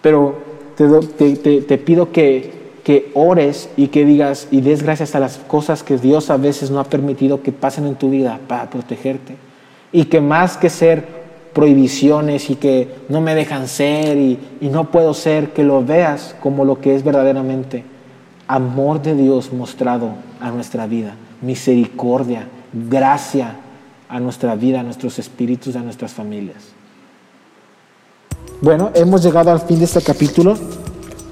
Pero 0.02 0.38
te, 0.76 1.78
pido 1.78 2.12
que, 2.12 2.52
que 2.84 3.10
ores 3.14 3.68
y 3.76 3.88
que 3.88 4.04
digas 4.04 4.48
y 4.50 4.60
des 4.60 4.82
gracias 4.82 5.14
a 5.14 5.20
las 5.20 5.38
cosas 5.38 5.82
que 5.82 5.98
Dios 5.98 6.30
a 6.30 6.36
veces 6.36 6.70
no 6.70 6.80
ha 6.80 6.84
permitido 6.84 7.42
que 7.42 7.52
pasen 7.52 7.86
en 7.86 7.96
tu 7.96 8.10
vida 8.10 8.38
para 8.46 8.70
protegerte. 8.70 9.36
Y 9.92 10.04
que 10.04 10.20
más 10.20 10.56
que 10.56 10.70
ser 10.70 11.20
prohibiciones 11.52 12.48
y 12.48 12.56
que 12.56 12.88
no 13.08 13.20
me 13.20 13.34
dejan 13.34 13.66
ser 13.66 14.16
y, 14.16 14.38
no 14.60 14.90
puedo 14.90 15.14
ser, 15.14 15.50
que 15.50 15.64
lo 15.64 15.84
veas 15.84 16.36
como 16.40 16.64
lo 16.64 16.80
que 16.80 16.94
es 16.94 17.02
verdaderamente 17.02 17.84
amor 18.50 19.00
de 19.00 19.14
Dios 19.14 19.52
mostrado 19.52 20.14
a 20.40 20.50
nuestra 20.50 20.88
vida, 20.88 21.14
misericordia, 21.40 22.48
gracia 22.72 23.54
a 24.08 24.18
nuestra 24.18 24.56
vida, 24.56 24.80
a 24.80 24.82
nuestros 24.82 25.20
espíritus, 25.20 25.76
a 25.76 25.80
nuestras 25.80 26.12
familias. 26.12 26.56
Bueno, 28.60 28.90
hemos 28.94 29.22
llegado 29.22 29.52
al 29.52 29.60
fin 29.60 29.78
de 29.78 29.84
este 29.84 30.02
capítulo. 30.02 30.56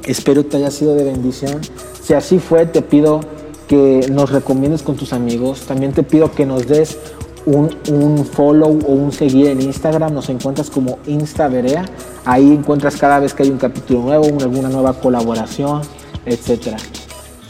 Espero 0.07 0.48
que 0.48 0.59
haya 0.59 0.70
sido 0.70 0.94
de 0.94 1.02
bendición. 1.02 1.61
Si 2.00 2.14
así 2.14 2.38
fue, 2.38 2.66
te 2.66 2.83
pido 2.83 3.20
que 3.66 4.07
nos 4.12 4.31
recomiendes 4.31 4.83
con 4.83 4.94
tus 4.94 5.12
amigos. 5.12 5.62
También 5.62 5.92
te 5.92 6.04
pido 6.04 6.31
que 6.31 6.46
nos 6.46 6.68
des 6.68 6.98
un, 7.46 8.24
follow 8.24 8.78
o 8.87 8.92
un 8.92 9.11
seguir 9.11 9.48
en 9.48 9.61
Instagram, 9.61 10.14
nos 10.14 10.28
encuentras 10.28 10.70
como 10.70 11.00
Instaverea. 11.07 11.85
Ahí 12.24 12.52
encuentras 12.52 12.96
cada 12.96 13.18
vez 13.18 13.35
que 13.35 13.42
hay 13.42 13.50
un 13.50 13.59
capítulo 13.59 14.02
nuevo, 14.02 14.24
alguna 14.40 14.68
nueva 14.68 14.92
colaboración, 14.92 15.83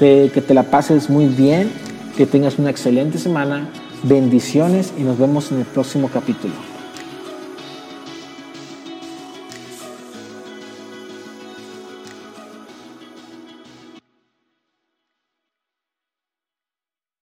etc. 0.01 0.33
que 0.33 0.41
te 0.41 0.55
la 0.55 0.65
pases 0.65 1.11
muy 1.11 1.27
bien, 1.27 1.71
que 2.17 2.27
tengas 2.27 2.59
una 2.59 2.71
excelente 2.71 3.19
semana, 3.19 3.69
bendiciones 4.03 4.93
y 4.99 5.03
nos 5.03 5.19
vemos 5.19 5.53
en 5.53 5.59
el 5.59 5.65
próximo 5.65 6.09
capítulo. 6.09 6.68